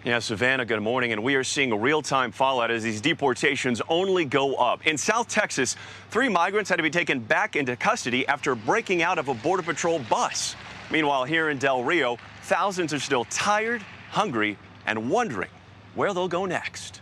Yeah, 0.06 0.20
Savannah, 0.20 0.64
good 0.64 0.82
morning. 0.82 1.12
And 1.12 1.24
we 1.24 1.36
are 1.36 1.44
seeing 1.44 1.74
a 1.74 1.78
real 1.78 2.02
time 2.02 2.32
fallout 2.32 2.72
as 2.72 2.84
these 2.84 3.02
deportations 3.02 3.82
only 3.90 4.24
go 4.24 4.56
up. 4.56 4.88
In 4.88 4.98
South 4.98 5.28
Texas, 5.28 5.76
three 6.10 6.30
migrants 6.30 6.70
had 6.70 6.78
to 6.78 6.84
be 6.84 6.90
taken 6.90 7.20
back 7.20 7.58
into 7.58 7.76
custody 7.76 8.26
after 8.26 8.56
breaking 8.56 9.02
out 9.02 9.20
of 9.20 9.28
a 9.28 9.34
Border 9.34 9.62
Patrol 9.62 10.00
bus. 10.10 10.56
Meanwhile, 10.90 11.26
here 11.26 11.50
in 11.50 11.58
Del 11.58 11.84
Rio, 11.84 12.18
thousands 12.44 12.94
are 12.94 13.00
still 13.00 13.26
tired, 13.26 13.82
hungry, 14.10 14.58
and 14.86 15.10
wondering 15.10 15.50
where 15.96 16.14
they'll 16.14 16.30
go 16.30 16.46
next. 16.46 17.02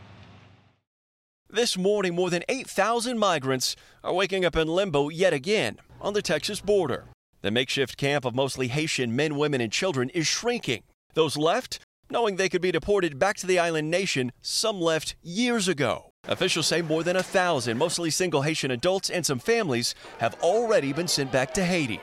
This 1.51 1.77
morning, 1.77 2.15
more 2.15 2.31
than 2.31 2.43
8,000 2.49 3.19
migrants 3.19 3.75
are 4.03 4.13
waking 4.13 4.43
up 4.43 4.55
in 4.55 4.67
limbo 4.67 5.09
yet 5.09 5.33
again 5.33 5.77
on 6.01 6.13
the 6.13 6.23
Texas 6.23 6.61
border. 6.61 7.05
The 7.43 7.51
makeshift 7.51 7.95
camp 7.95 8.25
of 8.25 8.33
mostly 8.33 8.69
Haitian 8.69 9.15
men, 9.15 9.35
women, 9.35 9.61
and 9.61 9.71
children 9.71 10.09
is 10.09 10.25
shrinking. 10.25 10.81
Those 11.13 11.37
left 11.37 11.79
knowing 12.09 12.35
they 12.35 12.49
could 12.49 12.61
be 12.61 12.71
deported 12.71 13.19
back 13.19 13.37
to 13.37 13.47
the 13.47 13.59
island 13.59 13.89
nation, 13.89 14.31
some 14.41 14.79
left 14.79 15.15
years 15.21 15.67
ago. 15.67 16.11
Officials 16.27 16.67
say 16.67 16.81
more 16.81 17.03
than 17.03 17.15
a 17.15 17.23
thousand, 17.23 17.77
mostly 17.77 18.09
single 18.09 18.41
Haitian 18.41 18.71
adults 18.71 19.09
and 19.09 19.25
some 19.25 19.39
families, 19.39 19.95
have 20.19 20.35
already 20.41 20.91
been 20.91 21.07
sent 21.07 21.31
back 21.31 21.53
to 21.53 21.63
Haiti. 21.63 22.01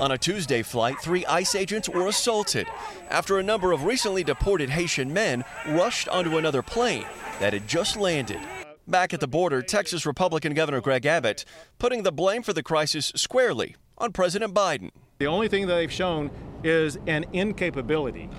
On 0.00 0.12
a 0.12 0.18
Tuesday 0.18 0.62
flight, 0.62 0.96
three 1.00 1.26
ICE 1.26 1.54
agents 1.56 1.88
were 1.88 2.06
assaulted 2.06 2.68
after 3.10 3.38
a 3.38 3.42
number 3.42 3.72
of 3.72 3.84
recently 3.84 4.22
deported 4.22 4.70
Haitian 4.70 5.12
men 5.12 5.44
rushed 5.68 6.08
onto 6.08 6.38
another 6.38 6.62
plane 6.62 7.04
that 7.40 7.52
had 7.52 7.66
just 7.66 7.96
landed. 7.96 8.38
Back 8.86 9.12
at 9.12 9.20
the 9.20 9.28
border, 9.28 9.60
Texas 9.60 10.06
Republican 10.06 10.54
Governor 10.54 10.80
Greg 10.80 11.04
Abbott 11.04 11.44
putting 11.78 12.04
the 12.04 12.12
blame 12.12 12.42
for 12.42 12.52
the 12.52 12.62
crisis 12.62 13.12
squarely 13.16 13.76
on 13.98 14.12
President 14.12 14.54
Biden. 14.54 14.90
The 15.18 15.26
only 15.26 15.48
thing 15.48 15.66
that 15.66 15.74
they've 15.74 15.92
shown 15.92 16.30
is 16.62 16.96
an 17.06 17.26
incapability 17.32 18.30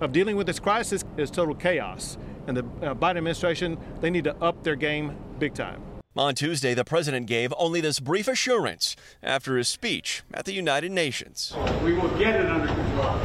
of 0.00 0.12
dealing 0.12 0.36
with 0.36 0.46
this 0.46 0.58
crisis 0.58 1.04
is 1.16 1.30
total 1.30 1.54
chaos. 1.54 2.18
And 2.46 2.56
the 2.56 2.62
uh, 2.62 2.94
Biden 2.94 3.18
administration, 3.18 3.78
they 4.00 4.10
need 4.10 4.24
to 4.24 4.36
up 4.36 4.62
their 4.62 4.76
game 4.76 5.16
big 5.38 5.54
time. 5.54 5.82
On 6.16 6.34
Tuesday, 6.34 6.74
the 6.74 6.84
president 6.84 7.26
gave 7.26 7.52
only 7.58 7.80
this 7.80 7.98
brief 7.98 8.28
assurance 8.28 8.94
after 9.22 9.56
his 9.56 9.66
speech 9.66 10.22
at 10.32 10.44
the 10.44 10.52
United 10.52 10.92
Nations. 10.92 11.52
We 11.82 11.94
will 11.94 12.08
get 12.18 12.36
it 12.36 12.46
under 12.46 12.68
control. 12.68 13.18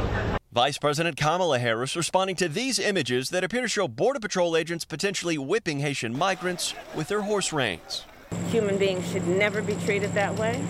Vice 0.52 0.78
President 0.78 1.16
Kamala 1.16 1.60
Harris 1.60 1.94
responding 1.94 2.34
to 2.34 2.48
these 2.48 2.80
images 2.80 3.30
that 3.30 3.44
appear 3.44 3.60
to 3.60 3.68
show 3.68 3.86
Border 3.86 4.18
Patrol 4.18 4.56
agents 4.56 4.84
potentially 4.84 5.38
whipping 5.38 5.78
Haitian 5.78 6.18
migrants 6.18 6.74
with 6.96 7.06
their 7.06 7.22
horse 7.22 7.52
reins. 7.52 8.04
Human 8.48 8.76
beings 8.76 9.08
should 9.12 9.28
never 9.28 9.62
be 9.62 9.74
treated 9.76 10.12
that 10.14 10.34
way 10.36 10.60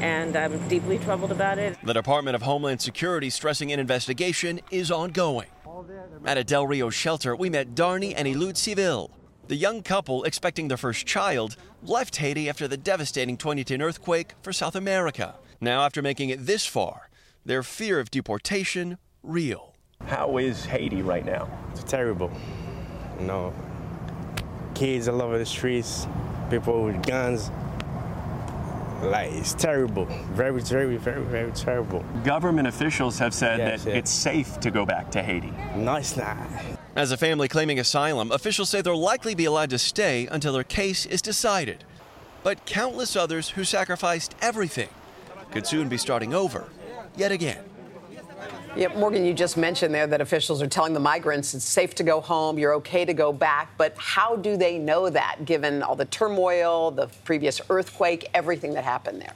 and 0.00 0.36
I'm 0.36 0.68
deeply 0.68 0.98
troubled 0.98 1.32
about 1.32 1.58
it. 1.58 1.76
The 1.82 1.92
Department 1.92 2.34
of 2.34 2.42
Homeland 2.42 2.80
Security 2.80 3.30
stressing 3.30 3.72
an 3.72 3.78
investigation 3.78 4.60
is 4.70 4.90
ongoing. 4.90 5.48
At 6.24 6.38
a 6.38 6.44
Del 6.44 6.66
Rio 6.66 6.90
shelter, 6.90 7.34
we 7.34 7.50
met 7.50 7.74
Darnie 7.74 8.14
and 8.16 8.26
Elude 8.26 8.56
Civil. 8.56 9.10
The 9.48 9.56
young 9.56 9.82
couple, 9.82 10.24
expecting 10.24 10.68
their 10.68 10.76
first 10.76 11.06
child, 11.06 11.56
left 11.82 12.16
Haiti 12.16 12.48
after 12.48 12.68
the 12.68 12.76
devastating 12.76 13.36
2010 13.36 13.82
earthquake 13.82 14.34
for 14.42 14.52
South 14.52 14.76
America. 14.76 15.34
Now, 15.60 15.82
after 15.82 16.02
making 16.02 16.30
it 16.30 16.46
this 16.46 16.66
far, 16.66 17.10
their 17.44 17.62
fear 17.62 17.98
of 17.98 18.10
deportation 18.10 18.98
real. 19.22 19.74
How 20.06 20.38
is 20.38 20.64
Haiti 20.64 21.02
right 21.02 21.24
now? 21.24 21.48
It's 21.72 21.82
terrible. 21.82 22.30
You 23.18 23.26
know, 23.26 23.54
kids 24.74 25.08
all 25.08 25.20
over 25.20 25.38
the 25.38 25.46
streets, 25.46 26.06
people 26.48 26.84
with 26.84 27.02
guns, 27.06 27.50
like 29.02 29.32
it's 29.32 29.54
terrible, 29.54 30.04
very, 30.32 30.60
very, 30.60 30.96
very, 30.96 31.22
very 31.24 31.52
terrible. 31.52 32.04
Government 32.24 32.68
officials 32.68 33.18
have 33.18 33.32
said 33.34 33.58
yes, 33.58 33.84
that 33.84 33.90
yes. 33.90 33.98
it's 33.98 34.10
safe 34.10 34.60
to 34.60 34.70
go 34.70 34.84
back 34.84 35.10
to 35.12 35.22
Haiti. 35.22 35.52
No, 35.76 35.94
it's 35.96 36.16
not. 36.16 36.36
As 36.96 37.12
a 37.12 37.16
family 37.16 37.48
claiming 37.48 37.78
asylum, 37.78 38.30
officials 38.32 38.70
say 38.70 38.82
they'll 38.82 38.98
likely 38.98 39.34
be 39.34 39.44
allowed 39.44 39.70
to 39.70 39.78
stay 39.78 40.26
until 40.26 40.52
their 40.52 40.64
case 40.64 41.06
is 41.06 41.22
decided. 41.22 41.84
But 42.42 42.64
countless 42.66 43.16
others 43.16 43.50
who 43.50 43.64
sacrificed 43.64 44.34
everything 44.40 44.88
could 45.50 45.66
soon 45.66 45.88
be 45.88 45.96
starting 45.96 46.34
over 46.34 46.68
yet 47.16 47.32
again. 47.32 47.69
Yeah, 48.76 48.86
Morgan, 48.96 49.24
you 49.24 49.34
just 49.34 49.56
mentioned 49.56 49.92
there 49.92 50.06
that 50.06 50.20
officials 50.20 50.62
are 50.62 50.66
telling 50.68 50.94
the 50.94 51.00
migrants 51.00 51.54
it's 51.54 51.64
safe 51.64 51.92
to 51.96 52.04
go 52.04 52.20
home, 52.20 52.56
you're 52.56 52.74
okay 52.74 53.04
to 53.04 53.12
go 53.12 53.32
back. 53.32 53.76
But 53.76 53.94
how 53.98 54.36
do 54.36 54.56
they 54.56 54.78
know 54.78 55.10
that, 55.10 55.44
given 55.44 55.82
all 55.82 55.96
the 55.96 56.04
turmoil, 56.04 56.92
the 56.92 57.08
previous 57.24 57.60
earthquake, 57.68 58.30
everything 58.32 58.72
that 58.74 58.84
happened 58.84 59.20
there? 59.20 59.34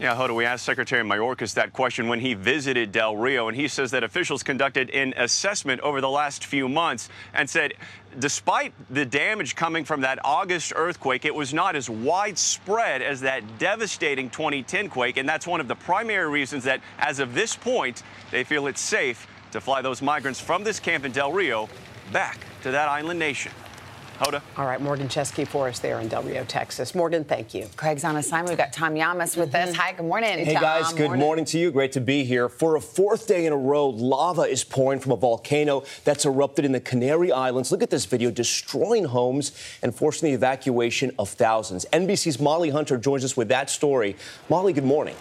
Yeah, 0.00 0.16
Hoda, 0.16 0.34
we 0.34 0.46
asked 0.46 0.64
Secretary 0.64 1.04
Mayorkas 1.04 1.52
that 1.52 1.74
question 1.74 2.08
when 2.08 2.20
he 2.20 2.32
visited 2.32 2.90
Del 2.90 3.18
Rio, 3.18 3.48
and 3.48 3.56
he 3.56 3.68
says 3.68 3.90
that 3.90 4.02
officials 4.02 4.42
conducted 4.42 4.88
an 4.88 5.12
assessment 5.14 5.82
over 5.82 6.00
the 6.00 6.08
last 6.08 6.46
few 6.46 6.70
months 6.70 7.10
and 7.34 7.50
said 7.50 7.74
despite 8.18 8.72
the 8.88 9.04
damage 9.04 9.56
coming 9.56 9.84
from 9.84 10.00
that 10.00 10.18
August 10.24 10.72
earthquake, 10.74 11.26
it 11.26 11.34
was 11.34 11.52
not 11.52 11.76
as 11.76 11.90
widespread 11.90 13.02
as 13.02 13.20
that 13.20 13.58
devastating 13.58 14.30
2010 14.30 14.88
quake, 14.88 15.18
and 15.18 15.28
that's 15.28 15.46
one 15.46 15.60
of 15.60 15.68
the 15.68 15.74
primary 15.74 16.30
reasons 16.30 16.64
that, 16.64 16.80
as 16.98 17.18
of 17.18 17.34
this 17.34 17.54
point, 17.54 18.02
they 18.30 18.42
feel 18.42 18.68
it's 18.68 18.80
safe 18.80 19.26
to 19.52 19.60
fly 19.60 19.82
those 19.82 20.00
migrants 20.00 20.40
from 20.40 20.64
this 20.64 20.80
camp 20.80 21.04
in 21.04 21.12
Del 21.12 21.30
Rio 21.30 21.68
back 22.10 22.38
to 22.62 22.70
that 22.70 22.88
island 22.88 23.18
nation. 23.18 23.52
Hoda. 24.20 24.42
All 24.58 24.66
right, 24.66 24.80
Morgan 24.80 25.08
Chesky 25.08 25.48
for 25.48 25.68
us 25.68 25.78
there 25.78 25.98
in 25.98 26.08
Del 26.08 26.22
Rio, 26.22 26.44
Texas. 26.44 26.94
Morgan, 26.94 27.24
thank 27.24 27.54
you. 27.54 27.66
Craig's 27.76 28.04
on 28.04 28.16
assignment. 28.16 28.50
We've 28.50 28.58
got 28.58 28.72
Tom 28.72 28.94
Llamas 28.94 29.34
with 29.34 29.54
us. 29.54 29.70
Mm-hmm. 29.70 29.80
Hi, 29.80 29.92
good 29.92 30.04
morning. 30.04 30.44
Hey 30.44 30.52
Tom. 30.52 30.62
guys, 30.62 30.92
good 30.92 31.06
morning. 31.06 31.20
morning 31.20 31.44
to 31.46 31.58
you. 31.58 31.70
Great 31.70 31.92
to 31.92 32.02
be 32.02 32.24
here. 32.24 32.50
For 32.50 32.76
a 32.76 32.80
fourth 32.82 33.26
day 33.26 33.46
in 33.46 33.52
a 33.54 33.56
row, 33.56 33.88
lava 33.88 34.42
is 34.42 34.62
pouring 34.62 35.00
from 35.00 35.12
a 35.12 35.16
volcano 35.16 35.84
that's 36.04 36.26
erupted 36.26 36.66
in 36.66 36.72
the 36.72 36.80
Canary 36.80 37.32
Islands. 37.32 37.72
Look 37.72 37.82
at 37.82 37.88
this 37.88 38.04
video 38.04 38.30
destroying 38.30 39.04
homes 39.04 39.52
and 39.82 39.94
forcing 39.94 40.28
the 40.28 40.34
evacuation 40.34 41.12
of 41.18 41.30
thousands. 41.30 41.86
NBC's 41.90 42.38
Molly 42.38 42.68
Hunter 42.68 42.98
joins 42.98 43.24
us 43.24 43.38
with 43.38 43.48
that 43.48 43.70
story. 43.70 44.16
Molly, 44.50 44.74
good 44.74 44.84
morning. 44.84 45.16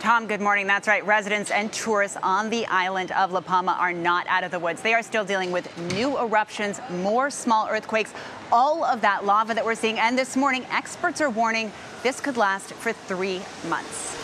Tom, 0.00 0.26
good 0.26 0.40
morning. 0.40 0.66
That's 0.66 0.88
right. 0.88 1.04
Residents 1.04 1.50
and 1.50 1.70
tourists 1.74 2.16
on 2.22 2.48
the 2.48 2.64
island 2.68 3.12
of 3.12 3.32
La 3.32 3.42
Palma 3.42 3.76
are 3.78 3.92
not 3.92 4.26
out 4.28 4.44
of 4.44 4.50
the 4.50 4.58
woods. 4.58 4.80
They 4.80 4.94
are 4.94 5.02
still 5.02 5.26
dealing 5.26 5.52
with 5.52 5.68
new 5.92 6.18
eruptions, 6.18 6.80
more 6.88 7.28
small 7.28 7.68
earthquakes, 7.68 8.14
all 8.50 8.82
of 8.82 9.02
that 9.02 9.26
lava 9.26 9.52
that 9.52 9.62
we're 9.62 9.74
seeing. 9.74 9.98
And 9.98 10.18
this 10.18 10.38
morning, 10.38 10.64
experts 10.70 11.20
are 11.20 11.28
warning 11.28 11.70
this 12.02 12.18
could 12.18 12.38
last 12.38 12.72
for 12.72 12.94
three 12.94 13.42
months. 13.68 14.16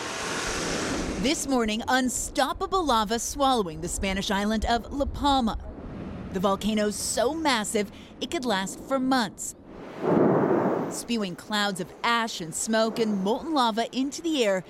This 1.21 1.47
morning, 1.47 1.83
unstoppable 1.87 2.83
lava 2.83 3.19
swallowing 3.19 3.81
the 3.81 3.87
Spanish 3.87 4.31
island 4.31 4.65
of 4.65 4.91
La 4.91 5.05
Palma. 5.05 5.59
The 6.33 6.39
volcano's 6.39 6.95
so 6.95 7.35
massive, 7.35 7.91
it 8.19 8.31
could 8.31 8.45
last 8.45 8.79
for 8.79 8.97
months. 8.97 9.53
Spewing 10.89 11.35
clouds 11.35 11.79
of 11.79 11.93
ash 12.03 12.41
and 12.41 12.55
smoke 12.55 12.97
and 12.97 13.23
molten 13.23 13.53
lava 13.53 13.95
into 13.95 14.23
the 14.23 14.43
air 14.43 14.63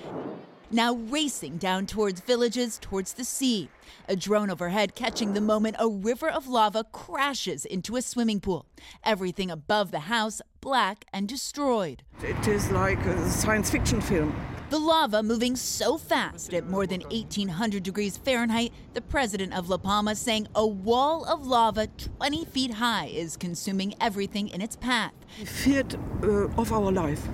now 0.70 0.94
racing 0.94 1.56
down 1.58 1.86
towards 1.86 2.20
villages, 2.20 2.78
towards 2.78 3.14
the 3.14 3.24
sea. 3.24 3.68
A 4.08 4.16
drone 4.16 4.50
overhead 4.50 4.94
catching 4.94 5.32
the 5.32 5.40
moment 5.40 5.76
a 5.78 5.88
river 5.88 6.28
of 6.28 6.46
lava 6.46 6.84
crashes 6.92 7.64
into 7.64 7.96
a 7.96 8.02
swimming 8.02 8.40
pool. 8.40 8.66
Everything 9.04 9.50
above 9.50 9.90
the 9.90 10.00
house 10.00 10.40
black 10.60 11.04
and 11.12 11.28
destroyed. 11.28 12.02
It 12.22 12.48
is 12.48 12.70
like 12.70 12.98
a 13.06 13.30
science 13.30 13.70
fiction 13.70 14.00
film. 14.00 14.34
The 14.70 14.78
lava 14.78 15.22
moving 15.22 15.56
so 15.56 15.96
fast 15.96 16.52
at 16.52 16.68
more 16.68 16.86
than 16.86 17.00
1800 17.02 17.82
degrees 17.82 18.18
Fahrenheit, 18.18 18.70
the 18.92 19.00
president 19.00 19.54
of 19.54 19.70
La 19.70 19.78
Palma 19.78 20.14
saying 20.14 20.46
a 20.54 20.66
wall 20.66 21.24
of 21.24 21.46
lava 21.46 21.86
20 21.86 22.44
feet 22.44 22.74
high 22.74 23.06
is 23.06 23.38
consuming 23.38 23.94
everything 23.98 24.48
in 24.48 24.60
its 24.60 24.76
path. 24.76 25.12
Feared 25.46 25.94
uh, 26.22 26.48
of 26.58 26.70
our 26.70 26.92
life. 26.92 27.26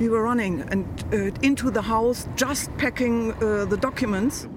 We 0.00 0.08
were 0.08 0.22
running 0.22 0.62
and 0.62 0.84
uh, 1.12 1.38
into 1.40 1.70
the 1.70 1.82
house, 1.82 2.26
just 2.34 2.76
packing 2.78 3.32
uh, 3.34 3.64
the 3.66 3.76
documents. 3.76 4.48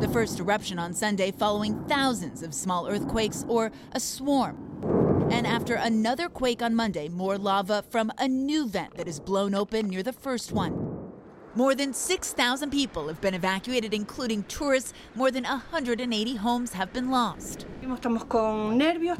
The 0.00 0.08
first 0.08 0.40
eruption 0.40 0.80
on 0.80 0.92
Sunday 0.94 1.30
following 1.30 1.84
thousands 1.84 2.42
of 2.42 2.52
small 2.52 2.88
earthquakes 2.88 3.44
or 3.46 3.70
a 3.92 4.00
swarm. 4.00 5.28
And 5.30 5.46
after 5.46 5.74
another 5.74 6.28
quake 6.28 6.60
on 6.60 6.74
Monday, 6.74 7.08
more 7.08 7.38
lava 7.38 7.84
from 7.88 8.10
a 8.18 8.26
new 8.26 8.66
vent 8.66 8.96
that 8.96 9.06
is 9.06 9.20
blown 9.20 9.54
open 9.54 9.88
near 9.88 10.02
the 10.02 10.12
first 10.12 10.50
one. 10.50 10.83
More 11.56 11.76
than 11.76 11.92
6,000 11.94 12.70
people 12.70 13.06
have 13.06 13.20
been 13.20 13.34
evacuated, 13.34 13.94
including 13.94 14.42
tourists. 14.44 14.92
More 15.14 15.30
than 15.30 15.44
180 15.44 16.34
homes 16.36 16.72
have 16.72 16.92
been 16.92 17.12
lost. 17.12 17.66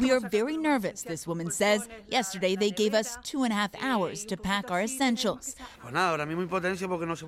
We 0.00 0.10
are 0.10 0.20
very 0.20 0.56
nervous, 0.56 1.02
this 1.02 1.28
woman 1.28 1.52
says. 1.52 1.88
Yesterday, 2.08 2.56
they 2.56 2.70
gave 2.70 2.92
us 2.92 3.18
two 3.22 3.44
and 3.44 3.52
a 3.52 3.56
half 3.56 3.70
hours 3.80 4.24
to 4.24 4.36
pack 4.36 4.72
our 4.72 4.82
essentials. 4.82 5.54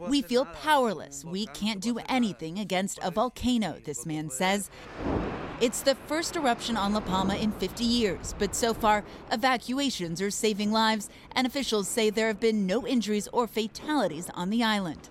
We 0.08 0.22
feel 0.22 0.44
powerless. 0.46 1.24
We 1.24 1.46
can't 1.46 1.80
do 1.80 1.98
anything 2.08 2.58
against 2.58 2.98
a 3.00 3.12
volcano, 3.12 3.76
this 3.84 4.06
man 4.06 4.28
says. 4.30 4.70
It's 5.58 5.80
the 5.80 5.94
first 5.94 6.36
eruption 6.36 6.76
on 6.76 6.92
La 6.92 7.00
Palma 7.00 7.34
in 7.36 7.50
50 7.50 7.82
years, 7.82 8.34
but 8.38 8.54
so 8.54 8.74
far, 8.74 9.04
evacuations 9.32 10.20
are 10.20 10.30
saving 10.30 10.70
lives, 10.70 11.08
and 11.36 11.46
officials 11.46 11.86
say 11.86 12.10
there 12.10 12.26
have 12.28 12.40
been 12.40 12.66
no 12.66 12.86
injuries 12.86 13.28
or 13.30 13.46
fatalities 13.46 14.28
on 14.34 14.50
the 14.50 14.64
island. 14.64 15.08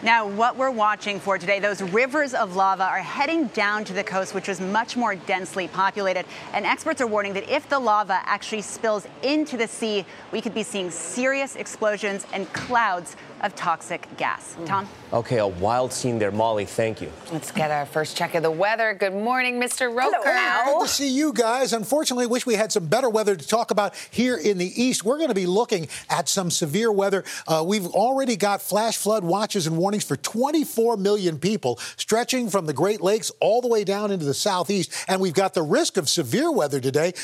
Now, 0.00 0.28
what 0.28 0.56
we're 0.56 0.70
watching 0.70 1.18
for 1.18 1.38
today, 1.38 1.58
those 1.58 1.82
rivers 1.82 2.32
of 2.32 2.54
lava 2.54 2.84
are 2.84 3.00
heading 3.00 3.48
down 3.48 3.84
to 3.86 3.92
the 3.92 4.04
coast, 4.04 4.32
which 4.32 4.48
is 4.48 4.60
much 4.60 4.96
more 4.96 5.16
densely 5.16 5.66
populated. 5.66 6.24
And 6.52 6.64
experts 6.64 7.00
are 7.00 7.06
warning 7.08 7.32
that 7.32 7.50
if 7.50 7.68
the 7.68 7.80
lava 7.80 8.20
actually 8.22 8.62
spills 8.62 9.08
into 9.24 9.56
the 9.56 9.66
sea, 9.66 10.06
we 10.30 10.40
could 10.40 10.54
be 10.54 10.62
seeing 10.62 10.92
serious 10.92 11.56
explosions 11.56 12.26
and 12.32 12.46
clouds 12.52 13.16
of 13.40 13.54
toxic 13.54 14.08
gas. 14.16 14.56
Tom? 14.66 14.88
Okay, 15.12 15.38
a 15.38 15.46
wild 15.46 15.92
scene 15.92 16.18
there. 16.18 16.30
Molly, 16.30 16.64
thank 16.64 17.00
you. 17.00 17.10
Let's 17.32 17.50
get 17.50 17.70
our 17.70 17.86
first 17.86 18.16
check 18.16 18.34
of 18.34 18.42
the 18.42 18.50
weather. 18.50 18.94
Good 18.94 19.14
morning, 19.14 19.60
Mr. 19.60 19.94
Roker. 19.94 20.18
Good 20.22 20.82
to 20.82 20.88
see 20.88 21.08
you 21.08 21.32
guys. 21.32 21.72
Unfortunately, 21.72 22.26
wish 22.26 22.44
we 22.44 22.54
had 22.54 22.72
some 22.72 22.86
better 22.86 23.08
weather 23.08 23.34
to 23.34 23.46
talk 23.46 23.70
about 23.70 23.94
here 24.10 24.36
in 24.36 24.58
the 24.58 24.82
east. 24.82 25.04
We're 25.04 25.16
going 25.16 25.28
to 25.28 25.34
be 25.34 25.46
looking 25.46 25.88
at 26.10 26.28
some 26.28 26.50
severe 26.50 26.92
weather. 26.92 27.24
Uh, 27.46 27.64
we've 27.66 27.86
already 27.86 28.36
got 28.36 28.60
flash 28.60 28.96
flood 28.96 29.24
watches 29.24 29.66
and 29.66 29.78
warnings 29.78 30.04
for 30.04 30.16
24 30.16 30.96
million 30.96 31.38
people, 31.38 31.78
stretching 31.96 32.50
from 32.50 32.66
the 32.66 32.74
Great 32.74 33.00
Lakes 33.00 33.30
all 33.40 33.60
the 33.60 33.68
way 33.68 33.84
down 33.84 34.10
into 34.10 34.24
the 34.24 34.34
southeast. 34.34 34.92
And 35.08 35.20
we've 35.20 35.34
got 35.34 35.54
the 35.54 35.62
risk 35.62 35.96
of 35.96 36.08
severe 36.08 36.50
weather 36.50 36.80
today, 36.80 37.14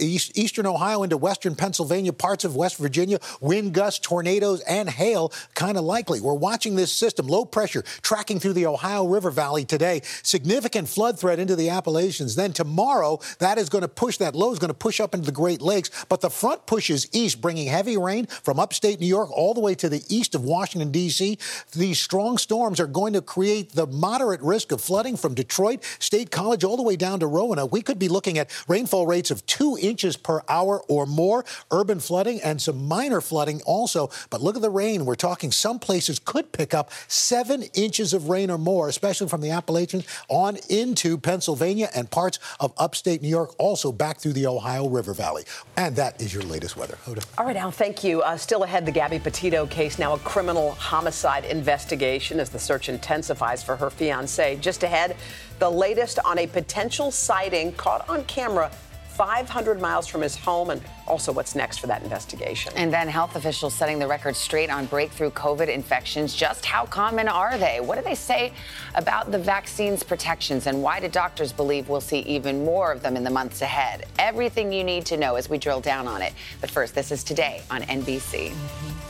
eastern 0.00 0.66
Ohio 0.66 1.02
into 1.02 1.16
western 1.16 1.54
Pennsylvania, 1.54 2.12
parts 2.12 2.44
of 2.44 2.56
West 2.56 2.76
Virginia, 2.78 3.18
wind 3.40 3.74
gusts, 3.74 4.00
tornadoes, 4.00 4.60
and 4.60 4.88
hail 4.88 5.32
kind 5.54 5.76
of 5.76 5.84
likely. 5.84 6.20
We're 6.20 6.34
watching 6.34 6.76
this 6.76 6.92
system, 6.92 7.26
low 7.26 7.44
pressure, 7.44 7.82
tracking 8.02 8.40
through 8.40 8.54
the 8.54 8.66
Ohio 8.66 9.06
River 9.06 9.30
Valley 9.30 9.64
today. 9.64 10.02
Significant 10.22 10.88
flood 10.88 11.18
threat 11.18 11.38
into 11.38 11.56
the 11.56 11.70
Appalachians. 11.70 12.34
Then 12.36 12.52
tomorrow, 12.52 13.20
that 13.38 13.58
is 13.58 13.68
going 13.68 13.82
to 13.82 13.88
push, 13.88 14.16
that 14.18 14.34
low 14.34 14.52
is 14.52 14.58
going 14.58 14.68
to 14.68 14.74
push 14.74 15.00
up 15.00 15.14
into 15.14 15.26
the 15.26 15.32
Great 15.32 15.60
Lakes. 15.60 15.90
But 16.08 16.20
the 16.20 16.30
front 16.30 16.66
pushes 16.66 17.08
east, 17.12 17.40
bringing 17.40 17.68
heavy 17.68 17.96
rain 17.96 18.26
from 18.26 18.58
upstate 18.58 19.00
New 19.00 19.06
York 19.06 19.30
all 19.32 19.54
the 19.54 19.60
way 19.60 19.74
to 19.76 19.88
the 19.88 20.02
east 20.08 20.34
of 20.34 20.44
Washington, 20.44 20.90
D.C. 20.90 21.38
These 21.72 22.00
strong 22.00 22.38
storms 22.38 22.80
are 22.80 22.86
going 22.86 23.12
to 23.14 23.22
create 23.22 23.72
the 23.72 23.86
moderate 23.86 24.40
risk 24.40 24.72
of 24.72 24.80
flooding 24.80 25.16
from 25.16 25.34
Detroit 25.34 25.84
State 25.98 26.30
College 26.30 26.64
all 26.64 26.76
the 26.76 26.82
way 26.82 26.96
down 26.96 27.20
to 27.20 27.26
Roanoke. 27.26 27.72
We 27.72 27.82
could 27.82 27.98
be 27.98 28.08
looking 28.08 28.38
at 28.38 28.50
rainfall 28.68 29.06
rates 29.06 29.30
of 29.30 29.44
two 29.46 29.76
inches 29.80 30.16
per 30.16 30.42
hour 30.48 30.82
or 30.88 31.06
more, 31.06 31.44
urban 31.70 32.00
flooding, 32.00 32.40
and 32.42 32.60
some 32.60 32.86
minor 32.86 33.20
flooding 33.20 33.62
also. 33.62 34.10
But 34.30 34.40
look 34.40 34.56
at 34.56 34.62
the 34.62 34.70
rain. 34.70 35.04
We're 35.04 35.14
talking 35.30 35.52
some 35.52 35.78
places 35.78 36.18
could 36.18 36.50
pick 36.50 36.74
up 36.74 36.90
seven 37.06 37.62
inches 37.74 38.12
of 38.12 38.28
rain 38.28 38.50
or 38.50 38.58
more, 38.58 38.88
especially 38.88 39.28
from 39.28 39.40
the 39.40 39.50
Appalachians 39.50 40.04
on 40.28 40.58
into 40.68 41.16
Pennsylvania 41.16 41.88
and 41.94 42.10
parts 42.10 42.40
of 42.58 42.72
upstate 42.76 43.22
New 43.22 43.28
York, 43.28 43.54
also 43.56 43.92
back 43.92 44.18
through 44.18 44.32
the 44.32 44.44
Ohio 44.44 44.88
River 44.88 45.14
Valley. 45.14 45.44
And 45.76 45.94
that 45.94 46.20
is 46.20 46.34
your 46.34 46.42
latest 46.42 46.76
weather. 46.76 46.98
Hoda. 47.06 47.24
All 47.38 47.46
right, 47.46 47.54
Al, 47.54 47.70
thank 47.70 48.02
you. 48.02 48.22
Uh, 48.22 48.36
still 48.36 48.64
ahead, 48.64 48.84
the 48.84 48.90
Gabby 48.90 49.20
Petito 49.20 49.66
case, 49.66 50.00
now 50.00 50.14
a 50.14 50.18
criminal 50.18 50.72
homicide 50.72 51.44
investigation 51.44 52.40
as 52.40 52.50
the 52.50 52.58
search 52.58 52.88
intensifies 52.88 53.62
for 53.62 53.76
her 53.76 53.88
fiance. 53.88 54.56
Just 54.56 54.82
ahead, 54.82 55.16
the 55.60 55.70
latest 55.70 56.18
on 56.24 56.38
a 56.38 56.48
potential 56.48 57.12
sighting 57.12 57.70
caught 57.74 58.08
on 58.08 58.24
camera 58.24 58.72
500 59.16 59.80
miles 59.80 60.06
from 60.06 60.22
his 60.22 60.36
home, 60.36 60.70
and 60.70 60.80
also 61.06 61.32
what's 61.32 61.54
next 61.54 61.78
for 61.78 61.86
that 61.88 62.02
investigation. 62.02 62.72
And 62.76 62.92
then 62.92 63.08
health 63.08 63.36
officials 63.36 63.74
setting 63.74 63.98
the 63.98 64.06
record 64.06 64.36
straight 64.36 64.70
on 64.70 64.86
breakthrough 64.86 65.30
COVID 65.30 65.68
infections. 65.68 66.34
Just 66.34 66.64
how 66.64 66.86
common 66.86 67.28
are 67.28 67.58
they? 67.58 67.80
What 67.80 67.98
do 67.98 68.04
they 68.04 68.14
say 68.14 68.52
about 68.94 69.30
the 69.30 69.38
vaccine's 69.38 70.02
protections? 70.02 70.66
And 70.66 70.82
why 70.82 71.00
do 71.00 71.08
doctors 71.08 71.52
believe 71.52 71.88
we'll 71.88 72.00
see 72.00 72.20
even 72.20 72.64
more 72.64 72.92
of 72.92 73.02
them 73.02 73.16
in 73.16 73.24
the 73.24 73.30
months 73.30 73.62
ahead? 73.62 74.06
Everything 74.18 74.72
you 74.72 74.84
need 74.84 75.04
to 75.06 75.16
know 75.16 75.34
as 75.34 75.50
we 75.50 75.58
drill 75.58 75.80
down 75.80 76.06
on 76.06 76.22
it. 76.22 76.32
But 76.60 76.70
first, 76.70 76.94
this 76.94 77.10
is 77.10 77.24
today 77.24 77.62
on 77.70 77.82
NBC. 77.82 78.50
Mm-hmm. 78.50 79.09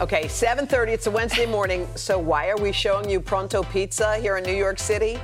Okay, 0.00 0.24
7:30. 0.24 0.92
It's 0.92 1.06
a 1.06 1.10
Wednesday 1.10 1.46
morning. 1.46 1.86
So 1.94 2.18
why 2.18 2.48
are 2.48 2.56
we 2.56 2.72
showing 2.72 3.08
you 3.08 3.20
Pronto 3.20 3.62
Pizza 3.62 4.16
here 4.16 4.36
in 4.36 4.42
New 4.42 4.54
York 4.54 4.80
City? 4.80 5.20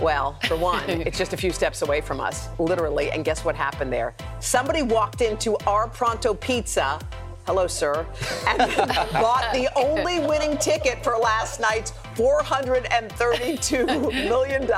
Well, 0.00 0.38
for 0.44 0.56
one, 0.56 0.88
it's 1.06 1.18
just 1.18 1.32
a 1.32 1.36
few 1.36 1.50
steps 1.50 1.82
away 1.82 2.00
from 2.00 2.20
us, 2.20 2.48
literally. 2.60 3.10
And 3.10 3.24
guess 3.24 3.44
what 3.44 3.56
happened 3.56 3.92
there? 3.92 4.14
Somebody 4.38 4.82
walked 4.82 5.22
into 5.22 5.56
our 5.66 5.88
Pronto 5.88 6.34
Pizza. 6.34 7.00
Hello, 7.46 7.66
sir. 7.68 8.04
And 8.48 8.58
bought 9.12 9.52
the 9.52 9.68
only 9.76 10.18
winning 10.18 10.58
ticket 10.58 11.02
for 11.04 11.16
last 11.16 11.60
night's 11.60 11.92
$432 12.16 14.10
million 14.28 14.68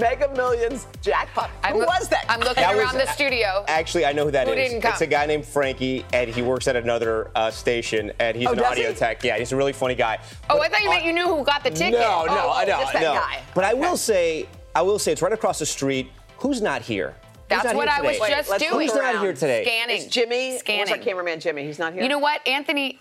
Mega 0.00 0.34
Millions 0.34 0.88
jackpot. 1.00 1.50
I'm 1.62 1.74
Who 1.74 1.78
look- 1.80 1.88
was 1.90 2.08
that? 2.08 2.24
I'm 2.28 2.40
looking 2.40 2.54
That 2.64 2.74
around 2.76 2.96
was- 2.96 3.04
the 3.06 3.12
studio. 3.12 3.64
Actually, 3.68 4.04
I 4.06 4.12
know 4.12 4.24
who 4.24 4.30
that 4.32 4.48
Who 4.48 4.52
is. 4.54 4.68
didn't 4.70 4.82
come? 4.82 4.90
It's 4.92 5.00
a 5.02 5.06
guy 5.06 5.26
named 5.26 5.46
Frankie, 5.46 6.04
and 6.12 6.28
he 6.28 6.42
works 6.42 6.66
at 6.66 6.74
another 6.74 7.30
uh, 7.36 7.52
station, 7.52 8.10
and 8.18 8.36
he's 8.36 8.48
Oh, 8.48 8.52
an 8.52 8.60
audio 8.60 8.88
he? 8.90 8.94
tech. 8.96 9.22
Yeah, 9.22 9.38
he's 9.38 9.52
a 9.52 9.56
really 9.56 9.72
funny 9.72 9.94
guy. 9.94 10.18
Oh, 10.50 10.58
I 10.60 10.68
thought 10.68 10.82
you 10.82 10.90
meant 10.90 11.04
you 11.04 11.12
knew 11.12 11.28
who 11.28 11.44
got 11.44 11.62
the 11.62 11.70
ticket. 11.70 12.00
No, 12.00 12.24
no, 12.24 12.32
oh, 12.48 12.52
I 12.52 12.64
know, 12.64 12.80
just 12.80 12.92
that 12.94 13.02
no. 13.02 13.14
guy. 13.14 13.42
But 13.54 13.62
I 13.64 13.74
will 13.74 13.96
say, 13.96 14.48
I 14.74 14.82
will 14.82 14.98
say, 14.98 15.12
it's 15.12 15.22
right 15.22 15.32
across 15.32 15.60
the 15.60 15.66
street. 15.66 16.10
Who's 16.38 16.60
not 16.60 16.82
here? 16.82 17.14
Who's 17.54 17.62
That's 17.62 17.74
what 17.76 17.88
I 17.88 18.00
was 18.02 18.18
today? 18.18 18.30
just 18.30 18.50
let's 18.50 18.62
doing. 18.62 18.88
Who's 18.88 18.96
not 18.96 19.20
here 19.20 19.32
today? 19.32 19.64
Scanning. 19.64 19.96
Is 19.96 20.06
Jimmy? 20.06 20.58
Scanning. 20.58 20.80
Where's 20.86 20.90
our 20.90 20.98
cameraman 20.98 21.40
Jimmy? 21.40 21.64
He's 21.64 21.78
not 21.78 21.92
here. 21.92 22.02
You 22.02 22.08
know 22.08 22.18
what, 22.18 22.46
Anthony? 22.46 22.98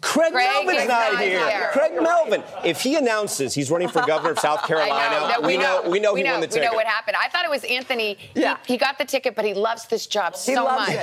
Craig, 0.00 0.32
Craig 0.32 0.32
Melvin's 0.34 0.82
is 0.82 0.88
not, 0.88 1.12
not 1.12 1.22
here. 1.22 1.48
here. 1.48 1.70
Craig 1.72 1.92
Melvin. 2.00 2.42
If 2.64 2.80
he 2.80 2.96
announces 2.96 3.54
he's 3.54 3.70
running 3.70 3.88
for 3.88 4.04
governor 4.06 4.32
of 4.32 4.38
South 4.38 4.62
Carolina, 4.66 4.94
I 4.94 5.10
know. 5.20 5.28
that 5.28 5.42
we, 5.42 5.56
know, 5.56 5.82
we 5.88 6.00
know 6.00 6.14
he 6.14 6.24
won 6.24 6.40
the 6.40 6.46
ticket. 6.46 6.62
We 6.62 6.66
know 6.68 6.74
what 6.74 6.86
happened. 6.86 7.16
I 7.20 7.28
thought 7.28 7.44
it 7.44 7.50
was 7.50 7.64
Anthony. 7.64 8.18
Yeah. 8.34 8.58
He, 8.66 8.74
he 8.74 8.78
got 8.78 8.98
the 8.98 9.04
ticket, 9.04 9.34
but 9.34 9.44
he 9.44 9.54
loves 9.54 9.86
this 9.86 10.06
job 10.06 10.34
He 10.34 10.54
so 10.54 10.64
loves 10.64 10.96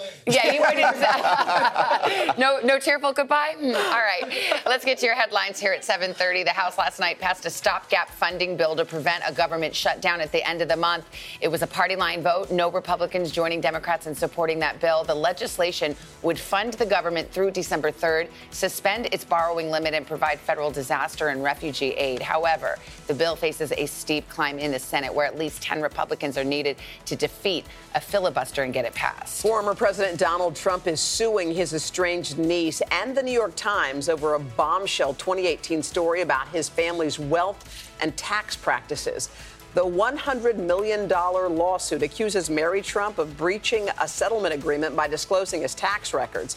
it. 0.00 0.12
Yeah, 0.26 0.50
he 0.50 0.58
wouldn't. 0.58 2.38
no, 2.38 2.58
no 2.64 2.78
tearful 2.78 3.12
goodbye. 3.12 3.54
Hmm, 3.58 3.74
All 3.74 4.02
right, 4.02 4.24
let's 4.66 4.84
get 4.84 4.98
to 4.98 5.06
your 5.06 5.14
headlines 5.14 5.58
here 5.60 5.72
at 5.72 5.82
7:30. 5.82 6.44
The 6.44 6.50
House 6.50 6.76
last 6.78 6.98
night 7.00 7.18
passed 7.20 7.46
a 7.46 7.50
stopgap 7.50 8.10
funding 8.10 8.56
bill 8.56 8.74
to 8.76 8.84
prevent 8.84 9.22
a 9.26 9.32
government 9.32 9.74
shutdown 9.74 10.20
at 10.20 10.32
the 10.32 10.46
end 10.48 10.62
of 10.62 10.68
the 10.68 10.76
month. 10.76 11.06
It 11.40 11.48
was 11.48 11.62
a 11.62 11.66
party 11.66 11.96
line 11.96 12.22
vote. 12.22 12.50
No 12.50 12.70
Republicans 12.70 13.30
joining 13.30 13.60
Democrats 13.60 14.06
in 14.06 14.14
supporting 14.14 14.58
that 14.60 14.80
bill. 14.80 15.04
The 15.04 15.14
legislation 15.14 15.94
would 16.22 16.38
fund 16.38 16.74
the 16.74 16.86
government 16.86 17.30
through 17.30 17.52
December 17.52 17.90
3rd, 17.90 18.28
suspend 18.50 19.06
its 19.12 19.24
borrowing 19.24 19.70
limit, 19.70 19.94
and 19.94 20.06
provide 20.06 20.38
federal 20.40 20.70
disaster 20.70 21.28
and 21.28 21.42
refugee 21.42 21.92
aid. 21.92 22.20
However, 22.22 22.78
the 23.06 23.14
bill 23.14 23.36
faces 23.36 23.72
a 23.72 23.86
steep 23.86 24.28
climb 24.28 24.58
in 24.58 24.72
the 24.72 24.78
Senate, 24.78 25.14
where 25.14 25.26
at 25.26 25.38
least 25.38 25.62
10 25.62 25.80
Republicans 25.80 26.36
are 26.36 26.44
needed 26.44 26.76
to 27.06 27.16
defeat 27.16 27.64
a 27.94 28.00
filibuster 28.00 28.62
and 28.62 28.72
get 28.72 28.84
it 28.84 28.94
passed. 28.94 29.42
Former 29.42 29.74
President 29.74 30.18
Donald 30.18 30.56
Trump 30.56 30.86
is 30.86 31.00
suing 31.00 31.54
his 31.54 31.72
estranged 31.72 32.38
niece 32.38 32.82
and 32.90 33.16
the 33.16 33.22
New 33.22 33.32
York 33.32 33.54
Times 33.56 34.08
over 34.08 34.34
a 34.34 34.38
bombshell 34.38 35.14
2018 35.14 35.82
story 35.82 36.20
about 36.20 36.48
his 36.48 36.68
family's 36.68 37.18
wealth 37.18 37.92
and 38.00 38.16
tax 38.16 38.56
practices. 38.56 39.30
The 39.74 39.84
$100 39.84 40.56
million 40.56 41.06
lawsuit 41.06 42.02
accuses 42.02 42.48
Mary 42.48 42.80
Trump 42.80 43.18
of 43.18 43.36
breaching 43.36 43.88
a 44.00 44.08
settlement 44.08 44.54
agreement 44.54 44.96
by 44.96 45.06
disclosing 45.06 45.60
his 45.60 45.74
tax 45.74 46.14
records. 46.14 46.56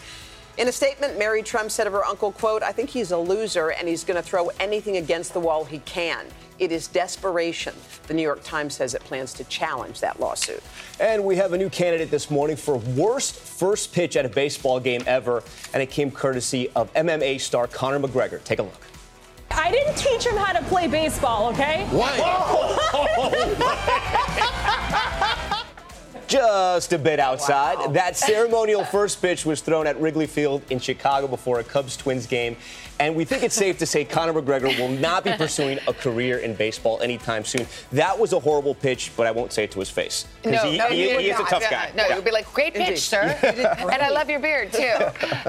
In 0.60 0.68
a 0.68 0.74
statement, 0.74 1.18
Mary 1.18 1.42
Trump 1.42 1.72
said 1.72 1.88
of 1.88 1.94
her 1.94 2.04
uncle, 2.04 2.34
quote, 2.34 2.64
I 2.64 2.74
think 2.74 2.90
he's 2.90 3.12
a 3.12 3.18
loser 3.18 3.70
and 3.70 3.88
he's 3.88 4.04
going 4.04 4.22
to 4.22 4.22
throw 4.22 4.50
anything 4.60 4.98
against 4.98 5.32
the 5.32 5.40
wall 5.40 5.64
he 5.64 5.80
can. 5.80 6.26
It 6.60 6.74
is 6.74 6.88
desperation. 6.88 7.74
The 8.08 8.14
New 8.14 8.24
York 8.24 8.44
Times 8.44 8.74
says 8.74 8.94
it 8.94 9.02
plans 9.06 9.32
to 9.36 9.46
challenge 9.46 10.02
that 10.02 10.20
lawsuit. 10.20 10.62
And 11.00 11.24
we 11.24 11.38
have 11.38 11.54
a 11.54 11.58
new 11.58 11.70
candidate 11.70 12.12
this 12.12 12.30
morning 12.30 12.58
for 12.58 12.76
worst 12.76 13.38
first 13.38 13.94
pitch 13.94 14.18
at 14.18 14.26
a 14.26 14.30
baseball 14.30 14.82
game 14.82 15.02
ever, 15.08 15.44
and 15.74 15.82
it 15.82 15.92
came 15.92 16.12
courtesy 16.12 16.68
of 16.76 16.94
MMA 16.94 17.40
star 17.40 17.66
Conor 17.66 18.06
McGregor. 18.06 18.44
Take 18.44 18.60
a 18.60 18.64
look. 18.64 18.86
I 19.52 19.72
didn't 19.72 19.96
teach 19.96 20.26
him 20.28 20.36
how 20.36 20.52
to 20.52 20.62
play 20.66 20.88
baseball, 20.88 21.48
okay? 21.54 21.86
What? 21.90 22.20
Oh, 25.42 25.56
Just 26.30 26.94
a 26.94 27.00
bit 27.00 27.20
outside. 27.20 27.80
Wow. 27.80 27.88
That 27.88 28.16
ceremonial 28.30 28.86
first 28.86 29.20
pitch 29.20 29.48
was 29.48 29.62
thrown 29.62 29.88
at 29.88 30.00
Wrigley 30.00 30.28
Field 30.28 30.62
in 30.70 30.80
Chicago 30.80 31.28
before 31.28 31.60
a 31.60 31.64
Cubs 31.64 31.98
Twins 31.98 32.28
game. 32.28 32.56
And 33.00 33.16
we 33.16 33.24
think 33.24 33.44
it's 33.44 33.56
safe 33.56 33.78
to 33.80 33.86
say 33.86 34.04
Conor 34.04 34.34
McGregor 34.34 34.78
will 34.78 34.90
not 34.90 35.24
be 35.24 35.32
pursuing 35.32 35.80
a 35.88 35.94
career 35.94 36.40
in 36.40 36.54
baseball 36.54 37.02
anytime 37.02 37.46
soon. 37.46 37.66
That 37.94 38.20
was 38.20 38.34
a 38.34 38.40
horrible 38.40 38.76
pitch, 38.76 39.12
but 39.16 39.26
I 39.26 39.32
won't 39.32 39.54
say 39.54 39.64
it 39.64 39.72
to 39.72 39.80
his 39.80 39.90
face. 39.90 40.28
No, 40.44 40.52
he, 40.70 40.78
no, 40.78 40.88
he, 40.88 41.10
he 41.18 41.30
is 41.30 41.40
a 41.40 41.44
tough 41.44 41.68
guy. 41.70 41.92
No, 41.96 42.06
yeah. 42.06 42.16
you'll 42.16 42.24
be 42.24 42.32
like, 42.32 42.52
great 42.54 42.74
pitch, 42.74 42.90
Indeed. 42.90 43.00
sir. 43.00 43.40
and 43.42 44.02
I 44.02 44.10
love 44.10 44.30
your 44.30 44.42
beard, 44.42 44.74
too. 44.74 44.94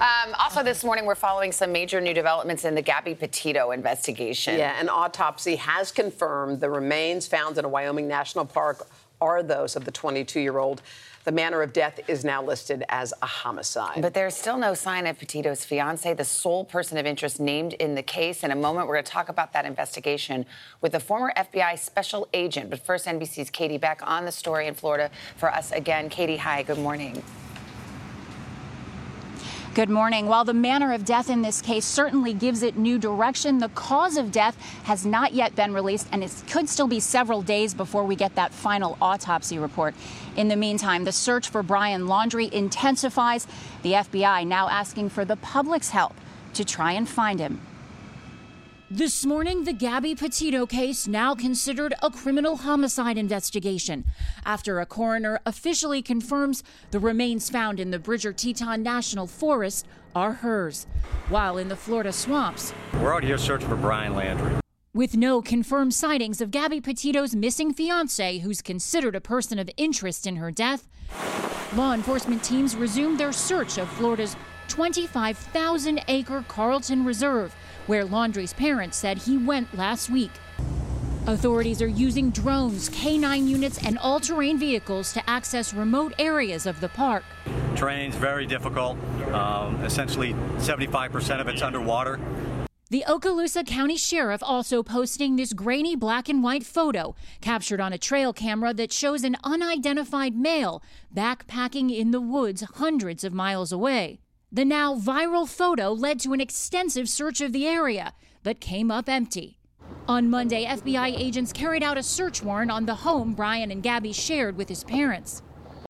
Um, 0.01 0.35
also, 0.39 0.63
this 0.63 0.85
morning, 0.85 1.07
we're 1.07 1.17
following 1.17 1.51
some 1.51 1.73
major 1.73 2.01
new 2.01 2.15
developments 2.15 2.65
in 2.65 2.77
the 2.77 2.83
Gabby 2.83 3.17
Petito 3.17 3.73
investigation. 3.73 4.57
Yeah, 4.57 4.81
an 4.81 4.89
autopsy 4.89 5.57
has 5.57 5.91
confirmed 5.91 6.61
the 6.61 6.71
remains 6.71 7.27
found 7.27 7.59
in 7.59 7.65
a 7.65 7.69
Wyoming 7.69 8.07
national 8.07 8.45
park 8.45 8.87
are 9.21 9.43
those 9.43 9.77
of 9.77 9.85
the 9.85 9.91
22 9.91 10.41
year 10.41 10.59
old. 10.59 10.83
The 11.25 11.33
manner 11.33 11.61
of 11.61 11.75
death 11.75 12.01
is 12.09 12.25
now 12.25 12.43
listed 12.43 12.83
as 12.89 13.13
a 13.21 13.27
homicide. 13.27 14.01
But 14.01 14.15
there's 14.15 14.35
still 14.35 14.57
no 14.57 14.73
sign 14.73 15.07
of 15.07 15.19
Petito's 15.19 15.65
fiance, 15.65 16.15
the 16.15 16.25
sole 16.25 16.65
person 16.65 16.97
of 16.97 17.05
interest 17.05 17.39
named 17.39 17.75
in 17.75 17.95
the 17.95 18.03
case. 18.03 18.43
In 18.43 18.51
a 18.51 18.57
moment, 18.57 18.89
we're 18.89 18.95
going 18.95 19.05
to 19.05 19.11
talk 19.11 19.29
about 19.29 19.53
that 19.53 19.67
investigation 19.67 20.47
with 20.81 20.93
the 20.93 21.01
former 21.01 21.31
FBI 21.37 21.79
special 21.79 22.27
agent. 22.33 22.71
But 22.71 22.81
first, 22.81 23.07
NBC's 23.07 23.51
Katie 23.51 23.77
Beck 23.77 24.01
on 24.03 24.25
the 24.25 24.33
story 24.33 24.67
in 24.67 24.75
Florida 24.75 25.11
for 25.37 25.53
us 25.53 25.73
again. 25.73 26.09
Katie, 26.09 26.39
hi, 26.39 26.63
good 26.63 26.79
morning. 26.79 27.23
Good 29.73 29.89
morning. 29.89 30.27
While 30.27 30.45
the 30.45 30.53
manner 30.53 30.93
of 30.93 31.05
death 31.05 31.31
in 31.31 31.43
this 31.43 31.63
case 31.63 31.85
certainly 31.85 32.35
gives 32.35 32.65
it 32.65 32.77
new 32.77 32.99
direction, 32.99 33.59
the 33.59 33.69
cause 33.69 34.17
of 34.17 34.33
death 34.33 34.57
has 34.83 35.07
not 35.07 35.33
yet 35.33 35.55
been 35.55 35.73
released, 35.73 36.09
and 36.11 36.25
it 36.25 36.43
could 36.51 36.69
still 36.69 36.89
be 36.89 36.99
several 36.99 37.41
days 37.41 37.73
before 37.73 38.03
we 38.03 38.17
get 38.17 38.35
that 38.35 38.53
final 38.53 38.99
autopsy 39.01 39.61
report. 39.61 39.95
In 40.35 40.49
the 40.49 40.57
meantime, 40.57 41.05
the 41.05 41.13
search 41.13 41.49
for 41.49 41.63
Brian 41.63 42.09
Laundrie 42.09 42.51
intensifies. 42.51 43.47
The 43.83 43.93
FBI 43.93 44.45
now 44.45 44.69
asking 44.69 45.11
for 45.11 45.25
the 45.25 45.37
public's 45.37 45.91
help 45.91 46.15
to 46.55 46.65
try 46.65 46.91
and 46.91 47.09
find 47.09 47.39
him. 47.39 47.61
This 48.93 49.25
morning, 49.25 49.63
the 49.63 49.73
Gabby 49.73 50.17
Petito 50.17 50.67
case 50.67 51.07
now 51.07 51.37
considered 51.37 51.95
a 52.03 52.11
criminal 52.11 52.57
homicide 52.57 53.17
investigation 53.17 54.05
after 54.45 54.81
a 54.81 54.85
coroner 54.87 55.39
officially 55.47 56.03
confirms 56.03 56.65
the 56.91 56.99
remains 56.99 57.49
found 57.49 57.79
in 57.79 57.93
the 57.93 58.01
Bridger 58.01 58.33
Teton 58.33 58.83
National 58.83 59.29
Forest 59.29 59.87
are 60.13 60.33
hers, 60.33 60.89
while 61.29 61.57
in 61.57 61.69
the 61.69 61.77
Florida 61.77 62.11
swamps. 62.11 62.75
We're 62.95 63.15
out 63.15 63.23
here 63.23 63.39
searching 63.39 63.69
for 63.69 63.77
Brian 63.77 64.15
Laundrie. 64.15 64.59
With 64.93 65.17
no 65.17 65.41
confirmed 65.41 65.95
sightings 65.95 66.41
of 66.41 66.51
Gabby 66.51 66.81
Petito's 66.81 67.37
missing 67.37 67.73
fiance, 67.73 68.41
who's 68.41 68.61
considered 68.61 69.15
a 69.15 69.21
person 69.21 69.61
of 69.61 69.71
interest 69.77 70.27
in 70.27 70.35
her 70.35 70.51
death, 70.51 70.89
law 71.77 71.95
enforcement 71.95 72.43
teams 72.43 72.75
resumed 72.75 73.21
their 73.21 73.31
search 73.31 73.79
of 73.79 73.89
Florida's 73.89 74.35
25,000 74.67 76.01
acre 76.09 76.45
Carlton 76.49 77.05
Reserve 77.05 77.55
where 77.91 78.05
Laundrie's 78.05 78.53
parents 78.53 78.97
said 78.97 79.19
he 79.19 79.37
went 79.37 79.77
last 79.77 80.11
week. 80.11 80.31
Authorities 81.27 81.83
are 81.83 81.89
using 81.89 82.31
drones, 82.31 82.89
K9 82.89 83.49
units, 83.49 83.85
and 83.85 83.99
all 83.99 84.21
terrain 84.21 84.59
vehicles 84.59 85.13
to 85.13 85.29
access 85.29 85.75
remote 85.75 86.15
areas 86.17 86.67
of 86.67 86.81
the 86.81 86.89
park. 86.89 87.25
Terrain's 87.75 88.15
very 88.15 88.47
difficult. 88.47 88.97
Um, 89.33 89.83
essentially, 89.83 90.35
75% 90.59 91.41
of 91.41 91.49
it's 91.49 91.63
underwater. 91.63 92.21
The 92.91 93.03
Okaloosa 93.09 93.67
County 93.67 93.97
Sheriff 93.97 94.41
also 94.41 94.85
posting 94.85 95.35
this 95.35 95.53
grainy 95.53 95.97
black 95.97 96.29
and 96.29 96.45
white 96.45 96.65
photo 96.65 97.17
captured 97.41 97.81
on 97.81 97.93
a 97.93 97.99
trail 97.99 98.33
camera 98.33 98.73
that 98.73 98.93
shows 98.93 99.25
an 99.25 99.37
unidentified 99.43 100.37
male 100.37 100.81
backpacking 101.13 101.93
in 101.93 102.13
the 102.13 102.21
woods 102.21 102.63
hundreds 102.77 103.25
of 103.25 103.33
miles 103.33 103.73
away. 103.73 104.21
The 104.53 104.65
now 104.65 104.97
viral 104.97 105.49
photo 105.49 105.93
led 105.93 106.19
to 106.21 106.33
an 106.33 106.41
extensive 106.41 107.09
search 107.09 107.41
of 107.41 107.53
the 107.53 107.69
area, 107.69 108.15
but 108.43 108.59
came 108.59 108.91
up 108.91 109.09
empty. 109.09 109.61
On 110.09 110.29
Monday, 110.29 110.65
FBI 110.65 111.17
agents 111.17 111.53
carried 111.53 111.85
out 111.85 111.97
a 111.97 112.03
search 112.03 112.43
warrant 112.43 112.73
on 112.73 112.85
the 112.85 112.97
home 112.97 113.35
Brian 113.35 113.71
and 113.71 113.81
Gabby 113.81 114.13
shared 114.13 114.57
with 114.57 114.69
his 114.69 114.83
parents. 114.83 115.43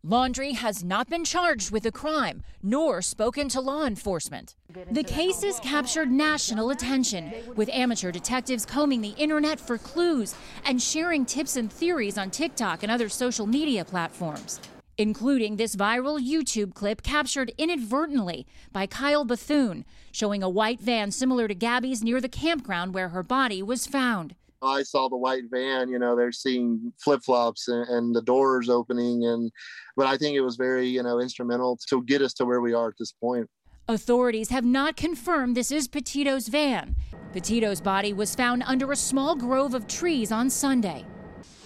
Laundrie 0.06 0.54
has 0.54 0.84
not 0.84 1.08
been 1.08 1.24
charged 1.24 1.70
with 1.70 1.86
a 1.86 1.90
crime, 1.90 2.42
nor 2.62 3.00
spoken 3.00 3.48
to 3.48 3.62
law 3.62 3.86
enforcement. 3.86 4.56
The 4.90 5.04
case 5.04 5.42
has 5.42 5.58
captured 5.60 6.10
national 6.10 6.68
attention, 6.68 7.32
with 7.56 7.70
amateur 7.70 8.12
detectives 8.12 8.66
combing 8.66 9.00
the 9.00 9.14
internet 9.16 9.58
for 9.58 9.78
clues 9.78 10.34
and 10.66 10.82
sharing 10.82 11.24
tips 11.24 11.56
and 11.56 11.72
theories 11.72 12.18
on 12.18 12.30
TikTok 12.30 12.82
and 12.82 12.92
other 12.92 13.08
social 13.08 13.46
media 13.46 13.86
platforms 13.86 14.60
including 15.00 15.56
this 15.56 15.76
viral 15.76 16.20
YouTube 16.20 16.74
clip 16.74 17.02
captured 17.02 17.50
inadvertently 17.56 18.46
by 18.70 18.86
Kyle 18.86 19.24
Bethune, 19.24 19.86
showing 20.12 20.42
a 20.42 20.48
white 20.48 20.78
van 20.78 21.10
similar 21.10 21.48
to 21.48 21.54
Gabby's 21.54 22.04
near 22.04 22.20
the 22.20 22.28
campground 22.28 22.92
where 22.92 23.08
her 23.08 23.22
body 23.22 23.62
was 23.62 23.86
found. 23.86 24.34
I 24.60 24.82
saw 24.82 25.08
the 25.08 25.16
white 25.16 25.44
van, 25.50 25.88
you 25.88 25.98
know, 25.98 26.14
they're 26.14 26.32
seeing 26.32 26.92
flip 27.02 27.22
flops 27.24 27.68
and, 27.68 27.88
and, 27.88 28.14
the 28.14 28.20
doors 28.20 28.68
opening. 28.68 29.24
And, 29.24 29.50
but 29.96 30.06
I 30.06 30.18
think 30.18 30.36
it 30.36 30.42
was 30.42 30.56
very, 30.56 30.86
you 30.86 31.02
know, 31.02 31.18
instrumental 31.18 31.78
to 31.88 32.02
get 32.04 32.20
us 32.20 32.34
to 32.34 32.44
where 32.44 32.60
we 32.60 32.74
are 32.74 32.88
at 32.88 32.98
this 32.98 33.12
point. 33.12 33.48
Authorities 33.88 34.50
have 34.50 34.66
not 34.66 34.96
confirmed 34.96 35.56
this 35.56 35.72
is 35.72 35.88
Petito's 35.88 36.48
van. 36.48 36.94
Petito's 37.32 37.80
body 37.80 38.12
was 38.12 38.34
found 38.34 38.62
under 38.66 38.92
a 38.92 38.96
small 38.96 39.34
grove 39.34 39.72
of 39.72 39.86
trees 39.86 40.30
on 40.30 40.50
Sunday. 40.50 41.06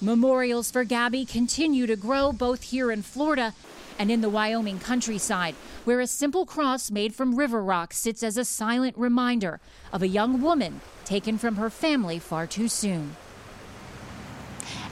Memorials 0.01 0.71
for 0.71 0.83
Gabby 0.83 1.25
continue 1.25 1.87
to 1.87 1.95
grow 1.95 2.33
both 2.33 2.65
here 2.65 2.91
in 2.91 3.03
Florida 3.03 3.55
and 3.97 4.11
in 4.11 4.23
the 4.23 4.29
Wyoming 4.29 4.81
countryside, 4.81 5.55
where 5.85 6.01
a 6.01 6.07
simple 6.07 6.45
cross 6.45 6.91
made 6.91 7.15
from 7.15 7.37
river 7.37 7.63
rock 7.63 7.93
sits 7.93 8.23
as 8.23 8.37
a 8.37 8.45
silent 8.45 8.99
reminder 8.99 9.61
of 9.93 10.03
a 10.03 10.09
young 10.09 10.43
woman 10.43 10.81
taken 11.05 11.39
from 11.39 11.57
her 11.57 11.71
family 11.71 12.19
far 12.19 12.47
too 12.47 12.67
soon. 12.67 13.17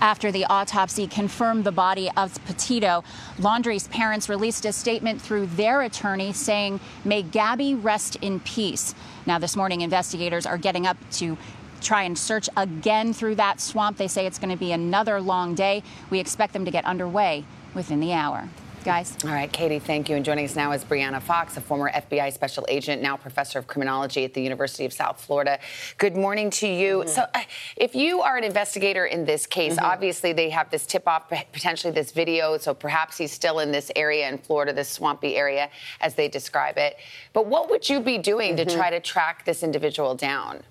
After 0.00 0.32
the 0.32 0.44
autopsy 0.46 1.06
confirmed 1.06 1.64
the 1.64 1.72
body 1.72 2.10
of 2.16 2.44
Petito, 2.44 3.04
Laundrie's 3.38 3.88
parents 3.88 4.28
released 4.28 4.64
a 4.64 4.72
statement 4.72 5.20
through 5.20 5.46
their 5.46 5.82
attorney 5.82 6.32
saying, 6.32 6.80
May 7.04 7.22
Gabby 7.22 7.74
rest 7.74 8.16
in 8.16 8.40
peace. 8.40 8.94
Now, 9.26 9.38
this 9.38 9.56
morning, 9.56 9.80
investigators 9.80 10.44
are 10.44 10.58
getting 10.58 10.86
up 10.86 10.96
to 11.12 11.36
try 11.82 12.04
and 12.04 12.16
search 12.16 12.48
again 12.56 13.12
through 13.12 13.34
that 13.36 13.60
swamp. 13.60 13.96
They 13.96 14.08
say 14.08 14.26
it's 14.26 14.38
going 14.38 14.50
to 14.50 14.56
be 14.56 14.72
another 14.72 15.20
long 15.20 15.54
day. 15.54 15.82
We 16.10 16.20
expect 16.20 16.52
them 16.52 16.64
to 16.64 16.70
get 16.70 16.84
underway 16.84 17.44
within 17.74 18.00
the 18.00 18.12
hour. 18.12 18.48
Guys. 18.84 19.16
All 19.24 19.30
right, 19.30 19.52
Katie, 19.52 19.78
thank 19.78 20.08
you. 20.08 20.16
And 20.16 20.24
joining 20.24 20.44
us 20.44 20.56
now 20.56 20.72
is 20.72 20.84
Bryanna 20.84 21.22
Fox, 21.22 21.56
a 21.56 21.60
former 21.60 21.88
FBI 21.92 22.32
special 22.32 22.66
agent, 22.68 23.00
now 23.00 23.16
professor 23.16 23.60
of 23.60 23.68
criminology 23.68 24.24
at 24.24 24.34
the 24.34 24.42
University 24.42 24.84
of 24.84 24.92
South 24.92 25.20
Florida. 25.20 25.60
Good 25.98 26.16
morning 26.16 26.50
to 26.50 26.66
you. 26.66 26.98
Mm-hmm. 26.98 27.08
So, 27.08 27.22
uh, 27.32 27.42
if 27.76 27.94
you 27.94 28.22
are 28.22 28.36
an 28.36 28.42
investigator 28.42 29.06
in 29.06 29.24
this 29.24 29.46
case, 29.46 29.76
mm-hmm. 29.76 29.84
obviously 29.84 30.32
they 30.32 30.50
have 30.50 30.68
this 30.70 30.84
tip 30.84 31.06
off, 31.06 31.28
potentially 31.28 31.92
this 31.92 32.10
video, 32.10 32.58
so 32.58 32.74
perhaps 32.74 33.16
he's 33.18 33.30
still 33.30 33.60
in 33.60 33.70
this 33.70 33.92
area 33.94 34.28
in 34.28 34.36
Florida, 34.36 34.72
this 34.72 34.88
swampy 34.88 35.36
area, 35.36 35.70
as 36.00 36.16
they 36.16 36.26
describe 36.26 36.76
it. 36.76 36.96
But 37.32 37.46
what 37.46 37.70
would 37.70 37.88
you 37.88 38.00
be 38.00 38.18
doing 38.18 38.56
mm-hmm. 38.56 38.68
to 38.68 38.74
try 38.74 38.90
to 38.90 38.98
track 38.98 39.44
this 39.44 39.62
individual 39.62 40.16
down? 40.16 40.64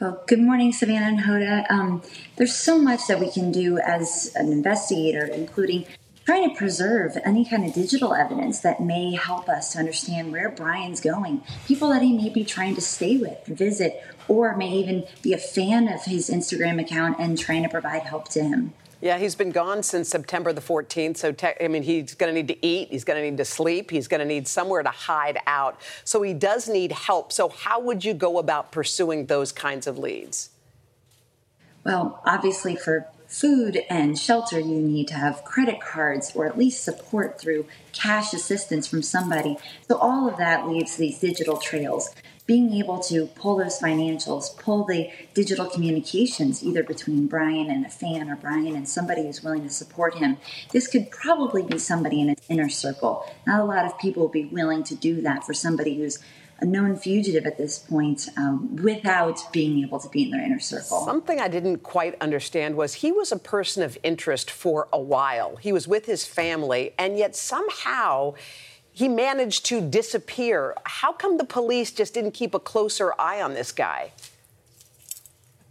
Well, 0.00 0.22
good 0.26 0.40
morning, 0.40 0.72
Savannah 0.72 1.08
and 1.08 1.20
Hoda. 1.20 1.70
Um, 1.70 2.00
there's 2.36 2.56
so 2.56 2.78
much 2.80 3.06
that 3.08 3.20
we 3.20 3.30
can 3.30 3.52
do 3.52 3.76
as 3.80 4.32
an 4.34 4.50
investigator, 4.50 5.26
including 5.26 5.84
trying 6.24 6.48
to 6.48 6.56
preserve 6.56 7.18
any 7.22 7.44
kind 7.44 7.66
of 7.66 7.74
digital 7.74 8.14
evidence 8.14 8.60
that 8.60 8.80
may 8.80 9.14
help 9.14 9.46
us 9.50 9.74
to 9.74 9.78
understand 9.78 10.32
where 10.32 10.48
Brian's 10.48 11.02
going, 11.02 11.42
people 11.66 11.90
that 11.90 12.00
he 12.00 12.16
may 12.16 12.30
be 12.30 12.46
trying 12.46 12.74
to 12.76 12.80
stay 12.80 13.18
with, 13.18 13.44
visit, 13.44 14.02
or 14.26 14.56
may 14.56 14.70
even 14.70 15.04
be 15.20 15.34
a 15.34 15.38
fan 15.38 15.86
of 15.86 16.02
his 16.04 16.30
Instagram 16.30 16.80
account 16.80 17.18
and 17.18 17.38
trying 17.38 17.62
to 17.62 17.68
provide 17.68 18.04
help 18.04 18.30
to 18.30 18.42
him. 18.42 18.72
Yeah, 19.00 19.16
he's 19.18 19.34
been 19.34 19.50
gone 19.50 19.82
since 19.82 20.10
September 20.10 20.52
the 20.52 20.60
14th. 20.60 21.16
So, 21.16 21.32
te- 21.32 21.54
I 21.60 21.68
mean, 21.68 21.82
he's 21.82 22.14
going 22.14 22.32
to 22.32 22.34
need 22.34 22.48
to 22.48 22.66
eat. 22.66 22.88
He's 22.90 23.04
going 23.04 23.18
to 23.18 23.30
need 23.30 23.38
to 23.38 23.46
sleep. 23.46 23.90
He's 23.90 24.08
going 24.08 24.20
to 24.20 24.26
need 24.26 24.46
somewhere 24.46 24.82
to 24.82 24.90
hide 24.90 25.38
out. 25.46 25.80
So, 26.04 26.20
he 26.20 26.34
does 26.34 26.68
need 26.68 26.92
help. 26.92 27.32
So, 27.32 27.48
how 27.48 27.80
would 27.80 28.04
you 28.04 28.12
go 28.12 28.38
about 28.38 28.72
pursuing 28.72 29.26
those 29.26 29.52
kinds 29.52 29.86
of 29.86 29.98
leads? 29.98 30.50
Well, 31.82 32.20
obviously, 32.26 32.76
for 32.76 33.06
food 33.26 33.80
and 33.88 34.18
shelter, 34.18 34.58
you 34.58 34.80
need 34.80 35.08
to 35.08 35.14
have 35.14 35.44
credit 35.44 35.80
cards 35.80 36.32
or 36.34 36.46
at 36.46 36.58
least 36.58 36.84
support 36.84 37.40
through 37.40 37.64
cash 37.92 38.34
assistance 38.34 38.86
from 38.88 39.02
somebody. 39.02 39.56
So 39.88 39.96
all 39.96 40.28
of 40.28 40.36
that 40.38 40.68
leaves 40.68 40.96
these 40.96 41.20
digital 41.20 41.56
trails 41.56 42.10
being 42.50 42.72
able 42.74 42.98
to 42.98 43.26
pull 43.26 43.58
those 43.58 43.78
financials, 43.78 44.58
pull 44.58 44.84
the 44.84 45.08
digital 45.34 45.66
communications 45.66 46.64
either 46.64 46.82
between 46.82 47.28
Brian 47.28 47.70
and 47.70 47.86
a 47.86 47.88
fan 47.88 48.28
or 48.28 48.34
Brian 48.34 48.74
and 48.74 48.88
somebody 48.88 49.22
who's 49.22 49.40
willing 49.40 49.62
to 49.62 49.70
support 49.70 50.16
him, 50.16 50.36
this 50.72 50.88
could 50.88 51.12
probably 51.12 51.62
be 51.62 51.78
somebody 51.78 52.20
in 52.20 52.30
his 52.30 52.38
inner 52.48 52.68
circle. 52.68 53.24
Not 53.46 53.60
a 53.60 53.64
lot 53.64 53.84
of 53.84 53.96
people 54.00 54.22
will 54.22 54.30
be 54.30 54.46
willing 54.46 54.82
to 54.82 54.96
do 54.96 55.22
that 55.22 55.44
for 55.44 55.54
somebody 55.54 55.94
who's 55.94 56.18
a 56.58 56.64
known 56.64 56.96
fugitive 56.96 57.46
at 57.46 57.56
this 57.56 57.78
point 57.78 58.28
um, 58.36 58.74
without 58.82 59.40
being 59.52 59.84
able 59.84 60.00
to 60.00 60.08
be 60.08 60.24
in 60.24 60.30
their 60.32 60.44
inner 60.44 60.58
circle. 60.58 61.04
Something 61.04 61.38
I 61.38 61.46
didn't 61.46 61.84
quite 61.84 62.20
understand 62.20 62.74
was 62.74 62.94
he 62.94 63.12
was 63.12 63.30
a 63.30 63.38
person 63.38 63.84
of 63.84 63.96
interest 64.02 64.50
for 64.50 64.88
a 64.92 65.00
while. 65.00 65.54
He 65.54 65.72
was 65.72 65.86
with 65.86 66.06
his 66.06 66.26
family, 66.26 66.94
and 66.98 67.16
yet 67.16 67.36
somehow 67.36 68.34
he 69.00 69.08
managed 69.08 69.64
to 69.64 69.80
disappear. 69.80 70.74
How 70.84 71.10
come 71.10 71.38
the 71.38 71.44
police 71.44 71.90
just 71.90 72.12
didn't 72.12 72.32
keep 72.32 72.52
a 72.54 72.60
closer 72.60 73.14
eye 73.18 73.40
on 73.40 73.54
this 73.54 73.72
guy? 73.72 74.12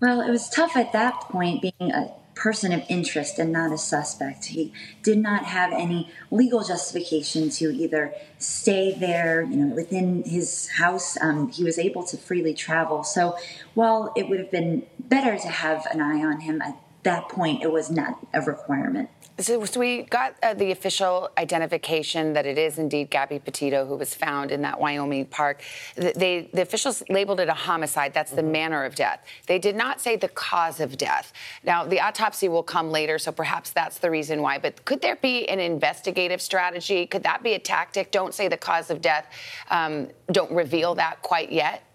Well, 0.02 0.20
it 0.22 0.32
was 0.32 0.50
tough 0.50 0.76
at 0.76 0.94
that 0.94 1.22
point 1.22 1.62
being 1.62 1.92
a 1.92 2.12
person 2.34 2.74
of 2.74 2.82
interest 2.90 3.38
and 3.38 3.52
not 3.52 3.72
a 3.72 3.78
suspect. 3.78 4.46
He 4.46 4.74
did 5.04 5.20
not 5.20 5.44
have 5.46 5.72
any 5.72 6.10
legal 6.32 6.64
justification 6.64 7.52
to 7.52 7.66
either 7.70 8.16
stay 8.40 8.96
there, 8.98 9.44
you 9.44 9.58
know, 9.58 9.76
within 9.76 10.24
his 10.24 10.68
house. 10.70 11.16
Um, 11.22 11.52
he 11.52 11.64
was 11.64 11.78
able 11.78 12.04
to 12.06 12.18
freely 12.18 12.56
travel. 12.56 13.04
So 13.04 13.38
while 13.76 14.12
it 14.18 14.28
would 14.28 14.40
have 14.40 14.50
been 14.50 14.88
better 14.98 15.38
to 15.38 15.48
have 15.48 15.86
an 15.92 16.02
eye 16.02 16.24
on 16.24 16.40
him 16.40 16.64
that 17.04 17.30
point, 17.30 17.64
it 17.64 17.72
was 17.72 17.90
not 17.90 18.20
a 18.34 18.42
requirement. 18.42 19.10
So, 19.40 19.64
so 19.64 19.80
we 19.80 20.02
got 20.02 20.36
uh, 20.44 20.54
the 20.54 20.72
official 20.72 21.30
identification 21.38 22.34
that 22.34 22.46
it 22.46 22.58
is 22.58 22.78
indeed 22.78 23.10
Gabby 23.10 23.40
Petito 23.40 23.86
who 23.86 23.96
was 23.96 24.14
found 24.14 24.52
in 24.52 24.62
that 24.64 24.82
Wyoming 24.82 25.28
park. 25.28 25.62
They, 25.96 26.50
the 26.54 26.62
officials 26.62 27.02
labeled 27.08 27.40
it 27.40 27.48
a 27.48 27.54
homicide. 27.54 28.14
That's 28.14 28.32
the 28.32 28.42
mm-hmm. 28.42 28.52
manner 28.52 28.84
of 28.84 28.96
death. 28.96 29.24
They 29.48 29.58
did 29.58 29.78
not 29.78 30.02
say 30.02 30.18
the 30.18 30.28
cause 30.28 30.82
of 30.82 30.98
death. 30.98 31.32
Now, 31.64 31.86
the 31.86 32.02
autopsy 32.02 32.50
will 32.50 32.64
come 32.64 32.92
later, 32.92 33.18
so 33.18 33.32
perhaps 33.32 33.72
that's 33.72 34.00
the 34.00 34.12
reason 34.12 34.42
why. 34.42 34.58
But 34.58 34.84
could 34.84 35.02
there 35.02 35.16
be 35.16 35.48
an 35.48 35.62
investigative 35.62 36.42
strategy? 36.42 37.06
Could 37.06 37.24
that 37.24 37.42
be 37.42 37.54
a 37.54 37.60
tactic? 37.60 38.12
Don't 38.12 38.34
say 38.34 38.50
the 38.50 38.58
cause 38.58 38.90
of 38.90 39.02
death. 39.02 39.26
Um, 39.70 40.10
don't 40.34 40.52
reveal 40.52 40.96
that 40.96 41.22
quite 41.22 41.50
yet. 41.50 41.89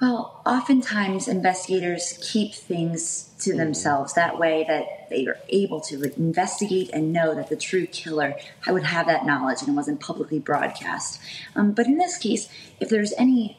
Well, 0.00 0.40
oftentimes 0.46 1.26
investigators 1.26 2.18
keep 2.22 2.54
things 2.54 3.30
to 3.40 3.56
themselves 3.56 4.14
that 4.14 4.38
way 4.38 4.64
that 4.68 5.10
they 5.10 5.26
are 5.26 5.38
able 5.48 5.80
to 5.82 6.02
investigate 6.16 6.90
and 6.92 7.12
know 7.12 7.34
that 7.34 7.48
the 7.48 7.56
true 7.56 7.86
killer 7.86 8.36
would 8.68 8.84
have 8.84 9.06
that 9.06 9.26
knowledge 9.26 9.60
and 9.60 9.70
it 9.70 9.72
wasn't 9.72 9.98
publicly 9.98 10.38
broadcast. 10.38 11.20
Um, 11.56 11.72
but 11.72 11.86
in 11.86 11.98
this 11.98 12.16
case, 12.16 12.48
if 12.78 12.88
there's 12.88 13.12
any 13.18 13.58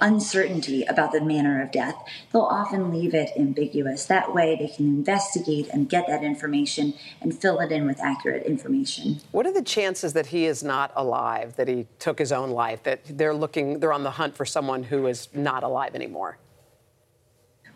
uncertainty 0.00 0.84
about 0.84 1.12
the 1.12 1.20
manner 1.20 1.62
of 1.62 1.72
death, 1.72 1.94
they'll 2.32 2.42
often 2.42 2.90
leave 2.90 3.14
it 3.14 3.30
ambiguous. 3.36 4.04
That 4.06 4.34
way, 4.34 4.56
they 4.56 4.68
can 4.68 4.86
investigate 4.86 5.68
and 5.72 5.88
get 5.88 6.06
that 6.06 6.22
information 6.22 6.94
and 7.20 7.38
fill 7.38 7.60
it 7.60 7.72
in 7.72 7.86
with 7.86 8.00
accurate 8.00 8.44
information. 8.46 9.20
What 9.32 9.46
are 9.46 9.52
the 9.52 9.62
chances 9.62 10.12
that 10.12 10.26
he 10.26 10.44
is 10.44 10.62
not 10.62 10.92
alive, 10.94 11.56
that 11.56 11.68
he 11.68 11.86
took 11.98 12.18
his 12.18 12.32
own 12.32 12.50
life, 12.50 12.82
that 12.82 13.00
they're 13.08 13.34
looking, 13.34 13.80
they're 13.80 13.92
on 13.92 14.04
the 14.04 14.12
hunt 14.12 14.36
for 14.36 14.44
someone 14.44 14.84
who 14.84 15.06
is 15.06 15.28
not 15.34 15.62
alive 15.62 15.94
anymore? 15.94 16.38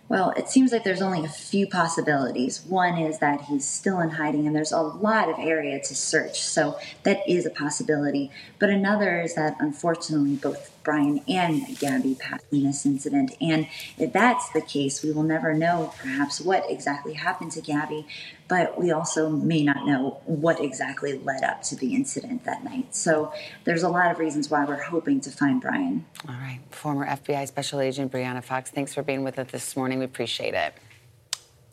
Well, 0.06 0.34
it 0.36 0.50
seems 0.50 0.70
like 0.70 0.84
there's 0.84 1.00
only 1.00 1.24
a 1.24 1.28
few 1.28 1.66
possibilities. 1.66 2.62
One 2.68 2.98
is 2.98 3.20
that 3.20 3.42
he's 3.42 3.66
still 3.66 4.00
in 4.00 4.10
hiding 4.10 4.46
and 4.46 4.54
there's 4.54 4.72
a 4.72 4.82
lot 4.82 5.30
of 5.30 5.38
area 5.38 5.80
to 5.80 5.94
search, 5.94 6.42
so 6.42 6.78
that 7.04 7.26
is 7.26 7.46
a 7.46 7.50
possibility. 7.50 8.30
But 8.58 8.68
another 8.68 9.22
is 9.22 9.34
that 9.34 9.56
unfortunately 9.58 10.34
both 10.34 10.73
Brian 10.84 11.22
and 11.26 11.78
Gabby 11.78 12.14
passed 12.14 12.44
in 12.52 12.62
this 12.64 12.86
incident. 12.86 13.34
And 13.40 13.66
if 13.98 14.12
that's 14.12 14.50
the 14.50 14.60
case, 14.60 15.02
we 15.02 15.10
will 15.10 15.22
never 15.22 15.54
know 15.54 15.92
perhaps 15.98 16.40
what 16.40 16.70
exactly 16.70 17.14
happened 17.14 17.52
to 17.52 17.60
Gabby, 17.60 18.06
but 18.46 18.78
we 18.78 18.92
also 18.92 19.30
may 19.30 19.62
not 19.62 19.86
know 19.86 20.20
what 20.26 20.60
exactly 20.60 21.18
led 21.18 21.42
up 21.42 21.62
to 21.62 21.76
the 21.76 21.94
incident 21.94 22.44
that 22.44 22.62
night. 22.62 22.94
So 22.94 23.32
there's 23.64 23.82
a 23.82 23.88
lot 23.88 24.10
of 24.10 24.18
reasons 24.18 24.50
why 24.50 24.64
we're 24.64 24.82
hoping 24.82 25.20
to 25.22 25.30
find 25.30 25.60
Brian. 25.60 26.04
All 26.28 26.34
right. 26.34 26.60
Former 26.70 27.06
FBI 27.06 27.48
Special 27.48 27.80
Agent 27.80 28.12
Bryanna 28.12 28.44
Fox, 28.44 28.70
thanks 28.70 28.94
for 28.94 29.02
being 29.02 29.24
with 29.24 29.38
us 29.38 29.50
this 29.50 29.76
morning. 29.76 29.98
We 29.98 30.04
appreciate 30.04 30.54
it. 30.54 30.74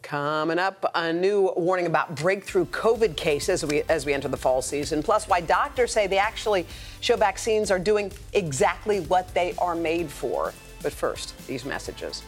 Coming 0.02 0.58
up, 0.58 0.90
a 0.96 1.14
new 1.14 1.54
warning 1.56 1.86
about 1.86 2.16
breakthrough 2.16 2.66
COVID 2.66 3.16
cases 3.16 3.64
as 3.64 3.70
we, 3.70 3.84
as 3.84 4.06
we 4.06 4.14
enter 4.14 4.28
the 4.28 4.38
fall 4.38 4.62
season, 4.62 5.04
plus 5.04 5.28
why 5.28 5.42
doctors 5.42 5.92
say 5.92 6.08
they 6.08 6.18
actually 6.18 6.66
show 7.02 7.16
vaccines 7.16 7.70
are 7.70 7.80
doing 7.80 8.12
exactly 8.34 9.02
what 9.02 9.32
they 9.34 9.54
are 9.60 9.76
made 9.76 10.10
for. 10.10 10.54
But 10.82 10.92
first, 10.92 11.36
these 11.48 11.66
messages. 11.66 12.24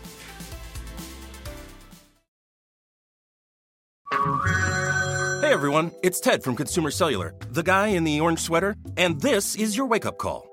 Hey 5.42 5.52
everyone, 5.52 5.92
it's 6.04 6.20
Ted 6.20 6.44
from 6.44 6.56
Consumer 6.56 6.92
Cellular, 6.92 7.34
the 7.50 7.64
guy 7.64 7.88
in 7.88 8.04
the 8.04 8.20
orange 8.22 8.40
sweater, 8.40 8.76
and 8.98 9.20
this 9.20 9.56
is 9.56 9.76
your 9.76 9.88
wake 9.88 10.06
up 10.06 10.18
call. 10.18 10.53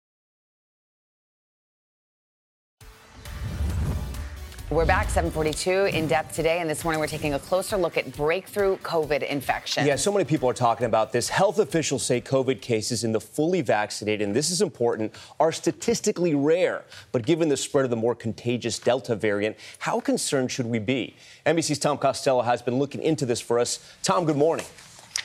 We're 4.71 4.85
back 4.85 5.09
742 5.09 5.97
in 5.97 6.07
depth 6.07 6.33
today, 6.33 6.59
and 6.59 6.69
this 6.69 6.85
morning 6.85 7.01
we're 7.01 7.07
taking 7.07 7.33
a 7.33 7.39
closer 7.39 7.75
look 7.75 7.97
at 7.97 8.15
breakthrough 8.15 8.77
COVID 8.77 9.21
infection. 9.21 9.85
Yeah, 9.85 9.97
so 9.97 10.13
many 10.13 10.23
people 10.23 10.49
are 10.49 10.53
talking 10.53 10.85
about 10.85 11.11
this. 11.11 11.27
Health 11.27 11.59
officials 11.59 12.05
say 12.05 12.21
COVID 12.21 12.61
cases 12.61 13.03
in 13.03 13.11
the 13.11 13.19
fully 13.19 13.59
vaccinated, 13.59 14.25
and 14.25 14.33
this 14.33 14.49
is 14.49 14.61
important, 14.61 15.13
are 15.41 15.51
statistically 15.51 16.35
rare. 16.35 16.85
But 17.11 17.25
given 17.25 17.49
the 17.49 17.57
spread 17.57 17.83
of 17.83 17.89
the 17.89 17.97
more 17.97 18.15
contagious 18.15 18.79
Delta 18.79 19.13
variant, 19.13 19.57
how 19.79 19.99
concerned 19.99 20.51
should 20.51 20.67
we 20.67 20.79
be? 20.79 21.17
NBC's 21.45 21.77
Tom 21.77 21.97
Costello 21.97 22.41
has 22.41 22.61
been 22.61 22.79
looking 22.79 23.03
into 23.03 23.25
this 23.25 23.41
for 23.41 23.59
us. 23.59 23.85
Tom, 24.03 24.23
good 24.23 24.37
morning. 24.37 24.65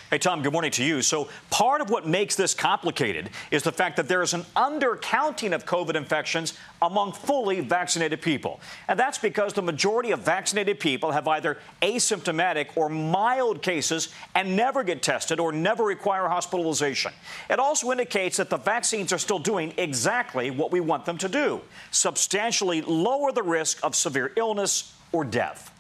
Hey, 0.09 0.19
Tom, 0.19 0.41
good 0.41 0.53
morning 0.53 0.71
to 0.71 0.85
you. 0.85 1.03
So, 1.03 1.29
part 1.51 1.81
of 1.81 1.91
what 1.91 2.07
makes 2.07 2.37
this 2.37 2.55
complicated 2.55 3.29
is 3.51 3.65
the 3.65 3.73
fact 3.73 3.97
that 3.97 4.07
there 4.07 4.23
is 4.23 4.35
an 4.35 4.43
undercounting 4.55 5.53
of 5.53 5.67
COVID 5.67 5.97
infections 5.97 6.57
among 6.81 7.11
fully 7.11 7.61
vaccinated 7.61 8.23
people. 8.23 8.61
And 8.87 8.97
that's 8.97 9.19
because 9.19 9.53
the 9.53 9.63
majority 9.63 10.13
of 10.13 10.21
vaccinated 10.21 10.79
people 10.79 11.11
have 11.11 11.27
either 11.27 11.59
asymptomatic 11.83 12.69
or 12.77 12.89
mild 12.89 13.63
cases 13.63 14.11
and 14.37 14.55
never 14.55 14.85
get 14.85 15.03
tested 15.03 15.41
or 15.41 15.51
never 15.51 15.83
require 15.83 16.29
hospitalization. 16.29 17.13
It 17.51 17.59
also 17.59 17.91
indicates 17.91 18.37
that 18.37 18.49
the 18.49 18.59
vaccines 18.59 19.13
are 19.13 19.19
still 19.19 19.41
doing 19.41 19.75
exactly 19.77 20.53
what 20.53 20.71
we 20.71 20.79
want 20.79 21.05
them 21.05 21.19
to 21.19 21.29
do 21.29 21.61
substantially 21.91 22.81
lower 22.81 23.33
the 23.33 23.43
risk 23.43 23.81
of 23.83 23.97
severe 23.97 24.31
illness 24.37 24.95
or 25.11 25.25
death. 25.25 25.76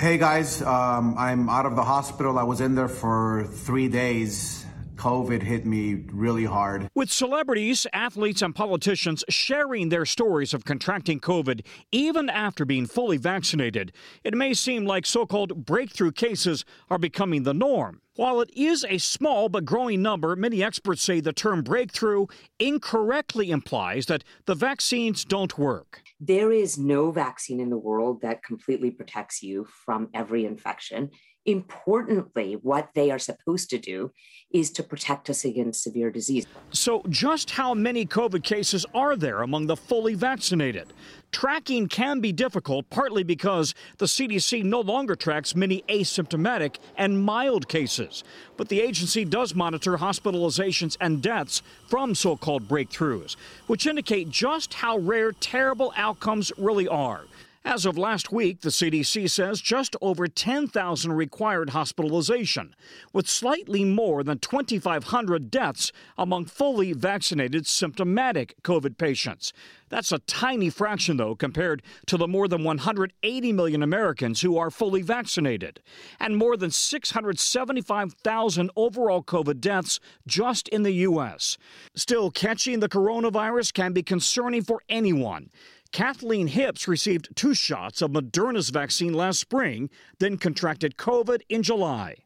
Hey 0.00 0.16
guys, 0.16 0.62
um, 0.62 1.16
I'm 1.18 1.48
out 1.48 1.66
of 1.66 1.74
the 1.74 1.82
hospital. 1.82 2.38
I 2.38 2.44
was 2.44 2.60
in 2.60 2.76
there 2.76 2.86
for 2.86 3.48
three 3.50 3.88
days. 3.88 4.64
COVID 4.94 5.42
hit 5.42 5.66
me 5.66 6.04
really 6.12 6.44
hard. 6.44 6.88
With 6.94 7.10
celebrities, 7.10 7.84
athletes, 7.92 8.40
and 8.40 8.54
politicians 8.54 9.24
sharing 9.28 9.88
their 9.88 10.06
stories 10.06 10.54
of 10.54 10.64
contracting 10.64 11.18
COVID 11.18 11.66
even 11.90 12.30
after 12.30 12.64
being 12.64 12.86
fully 12.86 13.16
vaccinated, 13.16 13.92
it 14.22 14.34
may 14.34 14.54
seem 14.54 14.84
like 14.84 15.04
so 15.04 15.26
called 15.26 15.66
breakthrough 15.66 16.12
cases 16.12 16.64
are 16.88 16.98
becoming 16.98 17.42
the 17.42 17.52
norm. 17.52 18.00
While 18.14 18.40
it 18.40 18.50
is 18.56 18.86
a 18.88 18.98
small 18.98 19.48
but 19.48 19.64
growing 19.64 20.00
number, 20.00 20.36
many 20.36 20.62
experts 20.62 21.02
say 21.02 21.18
the 21.18 21.32
term 21.32 21.62
breakthrough 21.62 22.26
incorrectly 22.60 23.50
implies 23.50 24.06
that 24.06 24.22
the 24.46 24.54
vaccines 24.54 25.24
don't 25.24 25.58
work. 25.58 26.02
There 26.20 26.50
is 26.50 26.76
no 26.76 27.12
vaccine 27.12 27.60
in 27.60 27.70
the 27.70 27.78
world 27.78 28.22
that 28.22 28.42
completely 28.42 28.90
protects 28.90 29.42
you 29.42 29.66
from 29.84 30.08
every 30.14 30.44
infection. 30.44 31.10
importantly, 31.46 32.58
what 32.60 32.90
they 32.94 33.10
are 33.10 33.18
supposed 33.18 33.70
to 33.70 33.78
do 33.78 34.10
is 34.52 34.70
to 34.70 34.82
protect 34.82 35.30
us 35.30 35.46
against 35.46 35.82
severe 35.82 36.10
disease. 36.10 36.44
So, 36.72 37.02
just 37.08 37.52
how 37.52 37.72
many 37.72 38.04
COVID 38.04 38.42
cases 38.42 38.84
are 38.92 39.16
there 39.16 39.40
among 39.40 39.66
the 39.66 39.76
fully 39.76 40.12
vaccinated? 40.14 40.92
Tracking 41.30 41.88
can 41.88 42.20
be 42.20 42.32
difficult, 42.32 42.88
partly 42.88 43.22
because 43.22 43.74
the 43.98 44.06
CDC 44.06 44.64
no 44.64 44.80
longer 44.80 45.14
tracks 45.14 45.54
many 45.54 45.84
asymptomatic 45.88 46.76
and 46.96 47.22
mild 47.22 47.68
cases. 47.68 48.24
But 48.56 48.68
the 48.68 48.80
agency 48.80 49.24
does 49.24 49.54
monitor 49.54 49.98
hospitalizations 49.98 50.96
and 51.00 51.20
deaths 51.22 51.62
from 51.86 52.14
so 52.14 52.36
called 52.36 52.66
breakthroughs, 52.66 53.36
which 53.66 53.86
indicate 53.86 54.30
just 54.30 54.74
how 54.74 54.98
rare 54.98 55.32
terrible 55.32 55.92
outcomes 55.96 56.50
really 56.56 56.88
are. 56.88 57.22
As 57.68 57.84
of 57.84 57.98
last 57.98 58.32
week, 58.32 58.62
the 58.62 58.70
CDC 58.70 59.28
says 59.28 59.60
just 59.60 59.94
over 60.00 60.26
10,000 60.26 61.12
required 61.12 61.68
hospitalization, 61.68 62.74
with 63.12 63.28
slightly 63.28 63.84
more 63.84 64.24
than 64.24 64.38
2,500 64.38 65.50
deaths 65.50 65.92
among 66.16 66.46
fully 66.46 66.94
vaccinated 66.94 67.66
symptomatic 67.66 68.54
COVID 68.62 68.96
patients. 68.96 69.52
That's 69.90 70.12
a 70.12 70.18
tiny 70.20 70.70
fraction, 70.70 71.18
though, 71.18 71.34
compared 71.34 71.82
to 72.06 72.16
the 72.16 72.26
more 72.26 72.48
than 72.48 72.64
180 72.64 73.52
million 73.52 73.82
Americans 73.82 74.40
who 74.40 74.56
are 74.56 74.70
fully 74.70 75.02
vaccinated, 75.02 75.80
and 76.18 76.38
more 76.38 76.56
than 76.56 76.70
675,000 76.70 78.70
overall 78.76 79.22
COVID 79.22 79.60
deaths 79.60 80.00
just 80.26 80.68
in 80.68 80.84
the 80.84 80.92
U.S. 80.92 81.58
Still, 81.94 82.30
catching 82.30 82.80
the 82.80 82.88
coronavirus 82.88 83.74
can 83.74 83.92
be 83.92 84.02
concerning 84.02 84.62
for 84.62 84.80
anyone. 84.88 85.50
Kathleen 85.92 86.48
Hips 86.48 86.86
received 86.86 87.34
two 87.34 87.54
shots 87.54 88.02
of 88.02 88.10
Moderna's 88.10 88.70
vaccine 88.70 89.14
last 89.14 89.40
spring, 89.40 89.90
then 90.18 90.36
contracted 90.36 90.96
COVID 90.96 91.40
in 91.48 91.62
July. 91.62 92.16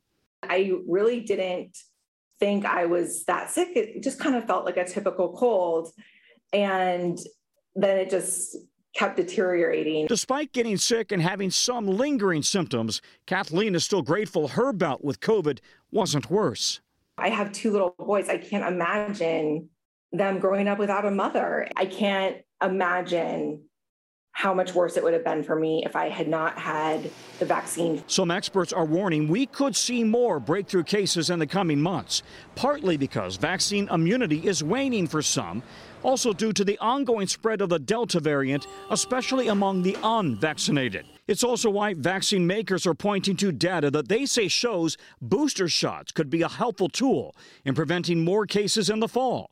I 0.43 0.73
really 0.87 1.21
didn't 1.21 1.79
think 2.41 2.65
I 2.65 2.87
was 2.87 3.25
that 3.27 3.51
sick. 3.51 3.71
It 3.77 4.03
just 4.03 4.19
kind 4.19 4.35
of 4.35 4.47
felt 4.47 4.65
like 4.65 4.77
a 4.77 4.85
typical 4.85 5.33
cold. 5.37 5.91
And 6.53 7.19
then 7.77 7.99
it 7.99 8.11
just 8.11 8.57
kept 8.95 9.17
deteriorating. 9.17 10.07
Despite 10.07 10.53
getting 10.53 10.77
sick 10.77 11.13
and 11.13 11.23
having 11.23 11.51
some 11.51 11.87
lingering 11.87 12.43
symptoms, 12.43 13.01
Kathleen 13.27 13.75
is 13.75 13.85
still 13.85 14.03
grateful 14.03 14.49
her 14.49 14.73
bout 14.73 15.05
with 15.05 15.21
COVID 15.21 15.61
wasn't 15.91 16.31
worse. 16.31 16.81
I 17.17 17.29
have 17.29 17.53
two 17.53 17.71
little 17.71 17.95
boys. 17.99 18.29
I 18.29 18.39
can't 18.39 18.65
imagine 18.65 19.69
them 20.13 20.39
growing 20.41 20.69
up 20.69 20.79
without 20.79 21.07
a 21.07 21.11
mother. 21.11 21.69
I 21.77 21.87
can't 21.87 22.39
imagine 22.63 23.65
how 24.33 24.55
much 24.55 24.75
worse 24.75 24.97
it 24.97 25.05
would 25.05 25.13
have 25.13 25.25
been 25.25 25.43
for 25.43 25.55
me 25.55 25.85
if 25.85 25.95
I 25.95 26.09
had 26.09 26.27
not 26.27 26.59
had 26.59 27.11
the 27.39 27.45
vaccine. 27.45 28.03
Some 28.07 28.31
experts 28.31 28.73
are 28.73 28.85
warning 28.85 29.29
we 29.29 29.47
could 29.47 29.77
see 29.77 30.03
more 30.03 30.41
breakthrough 30.41 30.85
cases 30.85 31.29
in 31.31 31.39
the 31.39 31.47
coming 31.47 31.81
months, 31.81 32.23
partly 32.55 32.97
because 32.97 33.37
vaccine 33.37 33.89
immunity 33.91 34.47
is 34.47 34.65
waning 34.65 35.07
for 35.07 35.21
some, 35.21 35.63
also 36.03 36.33
due 36.33 36.53
to 36.53 36.65
the 36.65 36.79
ongoing 36.79 37.27
spread 37.27 37.61
of 37.61 37.69
the 37.69 37.79
Delta 37.79 38.21
variant, 38.21 38.67
especially 38.91 39.49
among 39.49 39.83
the 39.83 39.97
unvaccinated. 40.03 41.07
It's 41.29 41.45
also 41.45 41.71
why 41.71 41.95
vaccine 41.95 42.47
makers 42.47 42.87
are 42.87 42.95
pointing 42.95 43.37
to 43.37 43.53
data 43.53 43.91
that 43.93 44.09
they 44.09 44.27
say 44.27 44.49
shows 44.49 44.97
booster 45.21 45.69
shots 45.69 46.13
could 46.13 46.31
be 46.31 46.43
a 46.43 46.49
helpful 46.49 46.89
tool 46.89 47.35
in 47.65 47.75
preventing 47.75 48.25
more 48.25 48.45
cases 48.45 48.91
in 48.91 49.01
the 49.01 49.09
fall. 49.09 49.51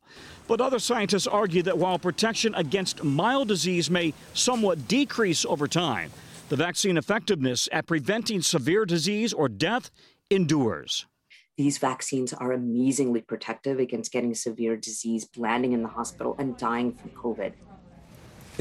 But 0.48 0.60
other 0.60 0.80
scientists 0.80 1.28
argue 1.28 1.62
that 1.62 1.78
while 1.78 1.98
protection 1.98 2.54
against 2.56 3.04
mild 3.04 3.48
disease 3.48 3.88
may 3.88 4.14
somewhat 4.34 4.88
decrease 4.88 5.44
over 5.44 5.68
time, 5.68 6.10
the 6.48 6.56
vaccine 6.56 6.96
effectiveness 6.96 7.68
at 7.70 7.86
preventing 7.86 8.42
severe 8.42 8.84
disease 8.84 9.32
or 9.32 9.48
death 9.48 9.90
endures. 10.28 11.06
These 11.60 11.76
vaccines 11.76 12.32
are 12.32 12.52
amazingly 12.52 13.20
protective 13.20 13.80
against 13.80 14.10
getting 14.12 14.34
severe 14.34 14.78
disease, 14.78 15.28
landing 15.36 15.72
in 15.72 15.82
the 15.82 15.90
hospital, 15.90 16.34
and 16.38 16.56
dying 16.56 16.94
from 16.94 17.10
COVID. 17.10 17.52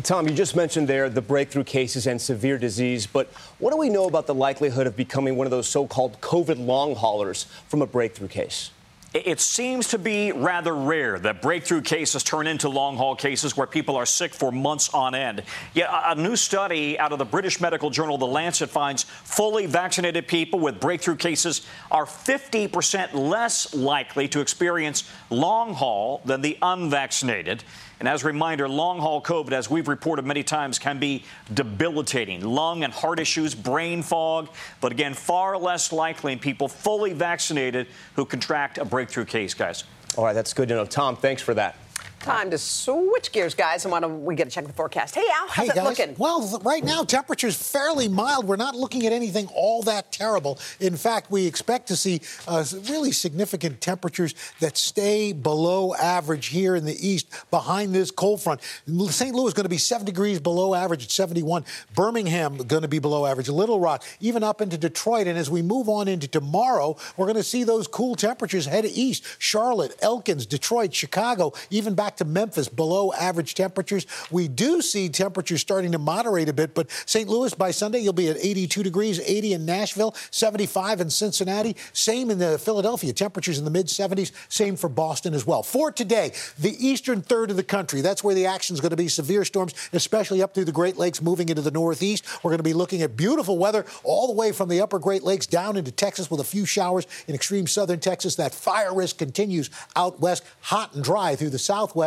Tom, 0.03 0.27
you 0.27 0.35
just 0.35 0.53
mentioned 0.53 0.89
there 0.89 1.07
the 1.09 1.21
breakthrough 1.21 1.63
cases 1.63 2.07
and 2.07 2.21
severe 2.21 2.57
disease, 2.57 3.07
but 3.07 3.27
what 3.59 3.71
do 3.71 3.77
we 3.77 3.87
know 3.87 4.03
about 4.03 4.27
the 4.27 4.35
likelihood 4.35 4.85
of 4.85 4.97
becoming 4.97 5.37
one 5.37 5.47
of 5.47 5.51
those 5.51 5.65
so 5.65 5.87
called 5.87 6.19
COVID 6.19 6.65
long 6.65 6.93
haulers 6.93 7.45
from 7.69 7.81
a 7.81 7.87
breakthrough 7.87 8.27
case? 8.27 8.71
It 9.11 9.39
seems 9.39 9.87
to 9.87 9.97
be 9.97 10.31
rather 10.31 10.75
rare 10.75 11.17
that 11.17 11.41
breakthrough 11.41 11.81
cases 11.81 12.21
turn 12.21 12.45
into 12.45 12.69
long 12.69 12.95
haul 12.95 13.15
cases 13.15 13.57
where 13.57 13.65
people 13.65 13.95
are 13.95 14.05
sick 14.05 14.35
for 14.35 14.51
months 14.51 14.89
on 14.93 15.15
end. 15.15 15.41
Yet 15.73 15.89
a 15.91 16.13
new 16.13 16.35
study 16.35 16.99
out 16.99 17.11
of 17.11 17.17
the 17.17 17.25
British 17.25 17.59
medical 17.59 17.89
journal 17.89 18.19
The 18.19 18.27
Lancet 18.27 18.69
finds 18.69 19.03
fully 19.03 19.65
vaccinated 19.65 20.27
people 20.27 20.59
with 20.59 20.79
breakthrough 20.79 21.15
cases 21.15 21.65
are 21.89 22.05
50% 22.05 23.15
less 23.15 23.73
likely 23.73 24.27
to 24.27 24.41
experience 24.41 25.09
long 25.31 25.73
haul 25.73 26.21
than 26.23 26.41
the 26.41 26.59
unvaccinated. 26.61 27.63
And 27.99 28.07
as 28.07 28.23
a 28.23 28.27
reminder, 28.27 28.69
long 28.69 28.99
haul 28.99 29.21
COVID, 29.21 29.51
as 29.51 29.69
we've 29.69 29.87
reported 29.87 30.25
many 30.25 30.43
times, 30.43 30.79
can 30.79 30.99
be 30.99 31.25
debilitating. 31.53 32.41
Lung 32.41 32.83
and 32.83 32.93
heart 32.93 33.19
issues, 33.19 33.53
brain 33.53 34.03
fog, 34.03 34.49
but 34.79 34.91
again, 34.91 35.13
far 35.13 35.57
less 35.57 35.91
likely 35.91 36.31
in 36.31 36.39
people 36.39 36.69
fully 36.69 37.11
vaccinated 37.11 37.87
who 38.15 38.25
contract 38.25 38.77
a 38.77 38.85
breakthrough 38.85 39.25
case, 39.25 39.53
guys. 39.53 39.83
All 40.17 40.23
right, 40.23 40.33
that's 40.33 40.53
good 40.53 40.69
to 40.69 40.75
know. 40.75 40.85
Tom, 40.85 41.17
thanks 41.17 41.41
for 41.41 41.53
that. 41.55 41.75
Time 42.19 42.51
to 42.51 42.57
switch 42.57 43.31
gears, 43.31 43.53
guys, 43.53 43.85
and 43.85 43.93
why 43.93 44.01
don't 44.01 44.25
we 44.25 44.35
get 44.35 44.45
to 44.45 44.49
check 44.49 44.67
the 44.67 44.73
forecast? 44.73 45.15
Hey, 45.15 45.23
Al, 45.33 45.47
how's 45.47 45.65
hey, 45.65 45.71
it 45.71 45.75
guys. 45.75 45.85
looking? 45.85 46.15
Well, 46.17 46.59
right 46.63 46.83
now, 46.83 47.03
temperature's 47.03 47.55
fairly 47.55 48.09
mild. 48.09 48.45
We're 48.45 48.57
not 48.57 48.75
looking 48.75 49.05
at 49.05 49.13
anything 49.13 49.47
all 49.55 49.83
that 49.83 50.11
terrible. 50.11 50.59
In 50.81 50.97
fact, 50.97 51.31
we 51.31 51.47
expect 51.47 51.87
to 51.87 51.95
see 51.95 52.19
uh, 52.45 52.65
really 52.89 53.13
significant 53.13 53.79
temperatures 53.79 54.35
that 54.59 54.75
stay 54.75 55.31
below 55.31 55.93
average 55.95 56.47
here 56.47 56.75
in 56.75 56.83
the 56.83 57.07
east 57.07 57.29
behind 57.51 57.95
this 57.95 58.11
cold 58.11 58.41
front. 58.41 58.61
St. 59.07 59.33
Louis 59.33 59.47
is 59.47 59.53
going 59.53 59.63
to 59.63 59.69
be 59.69 59.77
7 59.77 60.05
degrees 60.05 60.41
below 60.41 60.75
average 60.75 61.05
at 61.05 61.11
71. 61.11 61.63
Birmingham 61.95 62.57
going 62.57 62.81
to 62.81 62.89
be 62.89 62.99
below 62.99 63.25
average. 63.25 63.47
Little 63.47 63.79
Rock, 63.79 64.03
even 64.19 64.43
up 64.43 64.59
into 64.59 64.77
Detroit. 64.77 65.27
And 65.27 65.37
as 65.37 65.49
we 65.49 65.61
move 65.61 65.87
on 65.87 66.09
into 66.09 66.27
tomorrow, 66.27 66.97
we're 67.15 67.27
going 67.27 67.37
to 67.37 67.43
see 67.43 67.63
those 67.63 67.87
cool 67.87 68.15
temperatures 68.15 68.65
head 68.65 68.83
east. 68.85 69.25
Charlotte, 69.39 69.95
Elkins, 70.01 70.45
Detroit, 70.45 70.93
Chicago, 70.93 71.53
even 71.69 71.95
back 71.95 72.08
to 72.17 72.25
Memphis, 72.25 72.67
below 72.67 73.13
average 73.13 73.55
temperatures. 73.55 74.05
We 74.31 74.47
do 74.47 74.81
see 74.81 75.09
temperatures 75.09 75.61
starting 75.61 75.91
to 75.91 75.99
moderate 75.99 76.49
a 76.49 76.53
bit, 76.53 76.73
but 76.73 76.89
St. 77.05 77.27
Louis 77.29 77.53
by 77.53 77.71
Sunday, 77.71 77.99
you'll 77.99 78.13
be 78.13 78.29
at 78.29 78.37
82 78.37 78.83
degrees, 78.83 79.19
80 79.19 79.53
in 79.53 79.65
Nashville, 79.65 80.15
75 80.31 81.01
in 81.01 81.09
Cincinnati. 81.09 81.75
Same 81.93 82.31
in 82.31 82.39
the 82.39 82.57
Philadelphia, 82.57 83.13
temperatures 83.13 83.57
in 83.57 83.65
the 83.65 83.71
mid 83.71 83.87
70s. 83.87 84.31
Same 84.49 84.75
for 84.75 84.89
Boston 84.89 85.33
as 85.33 85.45
well. 85.45 85.63
For 85.63 85.91
today, 85.91 86.33
the 86.57 86.75
eastern 86.85 87.21
third 87.21 87.51
of 87.51 87.57
the 87.57 87.63
country, 87.63 88.01
that's 88.01 88.23
where 88.23 88.35
the 88.35 88.45
action 88.45 88.73
is 88.73 88.81
going 88.81 88.91
to 88.91 88.97
be 88.97 89.07
severe 89.07 89.45
storms, 89.45 89.73
especially 89.93 90.41
up 90.41 90.53
through 90.53 90.65
the 90.65 90.71
Great 90.71 90.97
Lakes, 90.97 91.21
moving 91.21 91.49
into 91.49 91.61
the 91.61 91.71
northeast. 91.71 92.25
We're 92.43 92.51
going 92.51 92.59
to 92.59 92.63
be 92.63 92.73
looking 92.73 93.01
at 93.01 93.15
beautiful 93.15 93.57
weather 93.57 93.85
all 94.03 94.27
the 94.27 94.33
way 94.33 94.51
from 94.51 94.69
the 94.69 94.81
upper 94.81 94.99
Great 94.99 95.23
Lakes 95.23 95.45
down 95.45 95.77
into 95.77 95.91
Texas 95.91 96.31
with 96.31 96.39
a 96.39 96.43
few 96.43 96.65
showers 96.65 97.05
in 97.27 97.35
extreme 97.35 97.67
southern 97.67 97.99
Texas. 97.99 98.35
That 98.35 98.53
fire 98.53 98.93
risk 98.93 99.17
continues 99.17 99.69
out 99.95 100.19
west, 100.19 100.43
hot 100.61 100.93
and 100.95 101.03
dry 101.03 101.35
through 101.35 101.51
the 101.51 101.59
southwest. 101.59 101.98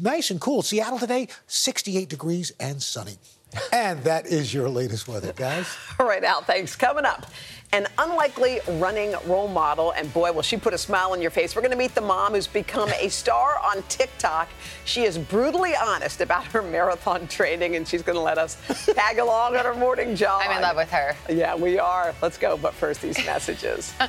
Nice 0.00 0.30
and 0.30 0.40
cool. 0.40 0.62
Seattle 0.62 0.98
today, 0.98 1.28
68 1.46 2.08
degrees 2.08 2.52
and 2.60 2.82
sunny. 2.82 3.16
and 3.72 4.02
that 4.04 4.26
is 4.26 4.52
your 4.52 4.68
latest 4.68 5.08
weather, 5.08 5.32
guys. 5.32 5.66
All 5.98 6.06
right, 6.06 6.22
Al, 6.22 6.42
thanks. 6.42 6.76
Coming 6.76 7.04
up, 7.04 7.26
an 7.72 7.86
unlikely 7.98 8.60
running 8.78 9.14
role 9.26 9.48
model, 9.48 9.92
and 9.92 10.12
boy, 10.12 10.32
will 10.32 10.42
she 10.42 10.56
put 10.56 10.74
a 10.74 10.78
smile 10.78 11.12
on 11.12 11.22
your 11.22 11.30
face. 11.30 11.54
We're 11.54 11.62
going 11.62 11.72
to 11.72 11.78
meet 11.78 11.94
the 11.94 12.00
mom 12.00 12.34
who's 12.34 12.46
become 12.46 12.90
a 13.00 13.08
star 13.08 13.58
on 13.62 13.82
TikTok. 13.84 14.48
She 14.84 15.04
is 15.04 15.18
brutally 15.18 15.74
honest 15.76 16.20
about 16.20 16.44
her 16.46 16.62
marathon 16.62 17.26
training, 17.28 17.76
and 17.76 17.86
she's 17.86 18.02
going 18.02 18.16
to 18.16 18.22
let 18.22 18.38
us 18.38 18.56
tag 18.86 19.18
along 19.18 19.56
on 19.56 19.64
her 19.64 19.74
morning 19.74 20.16
jog. 20.16 20.42
I'm 20.44 20.56
in 20.56 20.62
love 20.62 20.76
with 20.76 20.90
her. 20.90 21.16
Yeah, 21.28 21.54
we 21.54 21.78
are. 21.78 22.14
Let's 22.20 22.38
go. 22.38 22.56
But 22.56 22.74
first, 22.74 23.02
these 23.02 23.24
messages. 23.24 23.94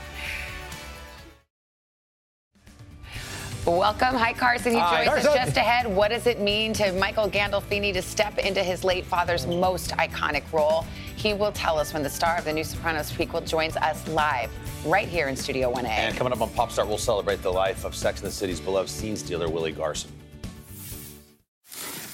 Welcome. 3.67 4.15
Hi, 4.15 4.31
Carson. 4.31 4.71
He 4.71 4.79
Hi. 4.79 5.03
joins 5.03 5.25
us 5.25 5.35
just 5.35 5.57
ahead. 5.57 5.93
What 5.93 6.09
does 6.09 6.25
it 6.25 6.39
mean 6.39 6.71
to 6.73 6.93
Michael 6.93 7.29
Gandolfini 7.29 7.91
to 7.93 8.01
step 8.01 8.37
into 8.37 8.63
his 8.63 8.85
late 8.85 9.05
father's 9.05 9.45
most 9.45 9.91
iconic 9.91 10.43
role? 10.53 10.85
He 11.17 11.33
will 11.33 11.51
tell 11.51 11.77
us 11.77 11.93
when 11.93 12.01
the 12.01 12.09
star 12.09 12.37
of 12.37 12.45
the 12.45 12.53
new 12.53 12.63
Sopranos 12.63 13.11
prequel 13.11 13.45
joins 13.45 13.75
us 13.75 14.07
live 14.07 14.49
right 14.85 15.07
here 15.07 15.27
in 15.27 15.35
Studio 15.35 15.73
1A. 15.73 15.85
And 15.85 16.15
coming 16.15 16.31
up 16.31 16.39
on 16.39 16.49
Pop 16.51 16.71
Start, 16.71 16.87
we'll 16.87 16.97
celebrate 16.97 17.41
the 17.41 17.51
life 17.51 17.83
of 17.83 17.93
Sex 17.93 18.21
and 18.21 18.27
the 18.29 18.33
City's 18.33 18.61
beloved 18.61 18.89
scenes 18.89 19.21
dealer, 19.21 19.49
Willie 19.49 19.73
Garson. 19.73 20.11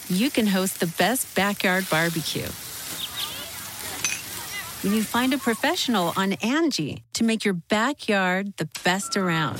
you 0.09 0.31
can 0.31 0.47
host 0.47 0.79
the 0.79 0.87
best 0.87 1.35
backyard 1.35 1.87
barbecue. 1.89 2.47
When 4.81 4.93
you 4.93 5.03
find 5.03 5.33
a 5.33 5.37
professional 5.37 6.13
on 6.17 6.33
Angie 6.33 7.03
to 7.13 7.23
make 7.23 7.45
your 7.45 7.53
backyard 7.53 8.57
the 8.57 8.67
best 8.83 9.15
around. 9.15 9.59